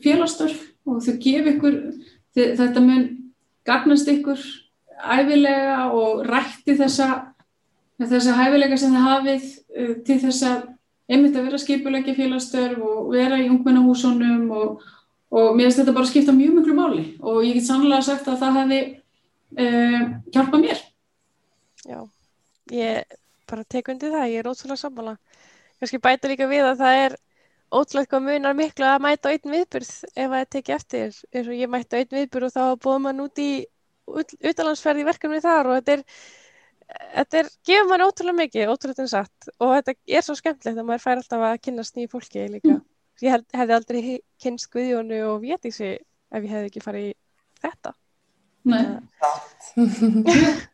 [0.03, 0.59] félagsstörf
[0.91, 1.79] og þau gef ykkur,
[2.35, 3.07] þetta mun
[3.65, 4.43] gagnast ykkur
[5.03, 7.09] æfilega og rætti þessa,
[8.01, 10.69] þessa hæfilega sem þið hafið uh, til þess að
[11.13, 14.85] einmitt að vera skipulegja félagsstörf og vera í ungmennahúsunum og,
[15.35, 18.41] og mér finnst þetta bara skipta mjög miklu máli og ég get sannlega sagt að
[18.45, 18.81] það hefði
[19.59, 20.87] uh, hjálpað mér.
[21.83, 21.99] Já,
[22.71, 23.19] ég
[23.51, 25.19] bara tek undir það, ég er ótrúlega sammála.
[25.83, 27.19] Kannski bæta líka við að það er
[27.73, 31.21] ótrúlega hvað munar miklu að mæta einn viðburð ef að það tekið eftir.
[31.59, 33.51] Ég mætti einn viðburð og þá búið mann út í
[34.11, 36.05] ut- utanlandsferð í verkefni þar og þetta er,
[37.19, 41.05] þetta er, gefur mann ótrúlega mikið, ótrúlega satt og þetta er svo skemmtilegt að maður
[41.07, 42.79] fær alltaf að kynnast nýju fólki líka.
[43.23, 44.01] Ég held, hefði aldrei
[44.43, 47.15] kynnst Guðjónu og Védísi ef ég hefði ekki farið í
[47.63, 47.93] þetta.
[48.73, 48.85] Nei.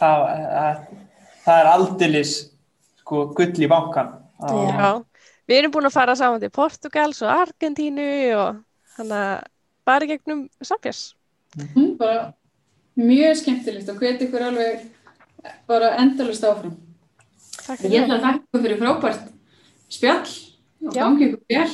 [0.00, 0.82] það, það,
[1.44, 2.34] það er aldeilis
[3.02, 4.12] sko, gull í bankan.
[4.42, 4.52] Já.
[4.74, 4.90] Já,
[5.46, 8.06] við erum búin að fara saman til Portugals og Argentínu
[8.40, 8.62] og
[8.96, 9.50] þannig að
[9.86, 11.12] bara gegnum samfélags.
[11.56, 12.32] Mm, bara
[12.96, 14.86] mjög skemmtilegt og hveti ykkur alveg
[15.68, 16.76] bara endalust áfram.
[17.62, 19.24] Takk Ég fyrir ætla að þakka ykkur fyrir frábært
[19.92, 20.30] spjall
[20.86, 21.02] og Já.
[21.02, 21.72] gangi ykkur vel.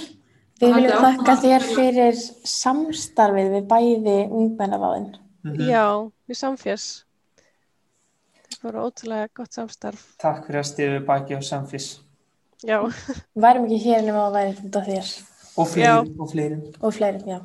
[0.58, 2.16] Við viljum þakka þér fyrir
[2.50, 5.12] samstarfið við bæði ungmennaráðin.
[5.46, 5.68] Mhm.
[5.70, 5.84] Já,
[6.28, 6.88] við samfélags.
[8.58, 10.02] Það voru ótrúlega gott samstarf.
[10.18, 12.00] Takk fyrir að stiðu baki á Samfis.
[12.66, 12.80] Já,
[13.38, 15.12] værum ekki hér nema að væri þetta þér
[15.58, 16.56] Og fleiri, og fleiri.
[16.82, 17.38] og fleiri, já.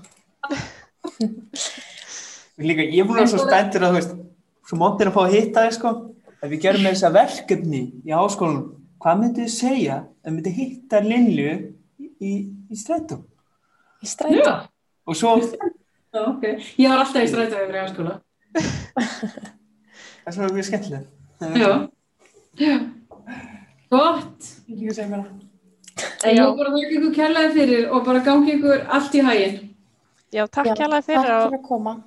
[2.62, 4.18] Líka, ég er búin að vera svo spenntur að þú veist,
[4.70, 5.94] svo móttir að fá að hitta þig sko.
[6.44, 8.66] Ef við gerum með þessa verkefni í háskólanum,
[9.02, 11.54] hvað myndið þið segja ef myndið hitta Lilju
[12.04, 12.34] í,
[12.70, 13.18] í strætó?
[14.04, 14.44] Í strætó.
[14.44, 14.54] Já,
[15.08, 16.46] Og svo, já, ok.
[16.80, 18.20] Ég var alltaf í strætó yfir í áskóla.
[18.54, 21.10] það er svo mjög skemmtilegt.
[21.58, 21.72] Já.
[22.62, 22.78] Já.
[23.92, 24.54] Gott.
[24.70, 25.42] Ekki að segja mér það.
[26.24, 29.62] Ég bara þakka ykkur kærlega fyrir og bara gangi ykkur allt í hæginn.
[30.34, 31.98] já takk og fyrir að koma.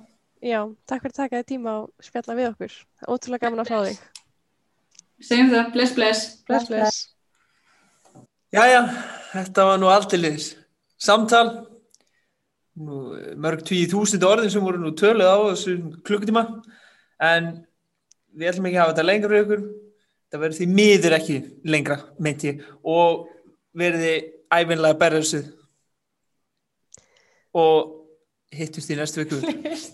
[0.43, 2.77] Já, takk fyrir að taka þið tíma og spjalla við okkur.
[3.07, 4.01] Ótrúlega gaman að fá þig.
[5.27, 5.71] Segjum það.
[5.73, 6.25] Bless, bless.
[6.47, 8.25] Bless, Bless, bless.
[8.53, 8.83] Jæja,
[9.33, 10.51] þetta var nú aldeilis
[11.01, 11.47] samtal.
[12.77, 13.01] Nú,
[13.41, 15.75] mörg tíu þúsund orðin sem voru nú töluð á þessu
[16.05, 16.45] klukkutíma.
[17.17, 17.49] En
[18.37, 19.67] við ætlum ekki að hafa þetta lengra fyrir ykkur.
[20.27, 21.37] Það verður því miður ekki
[21.73, 22.63] lengra, meinti ég.
[22.85, 23.25] Og
[23.77, 24.13] verði
[24.53, 25.47] æfinlega berðarsuð.
[27.57, 27.96] Og
[28.55, 29.91] Hittust í næstu vöku Hittust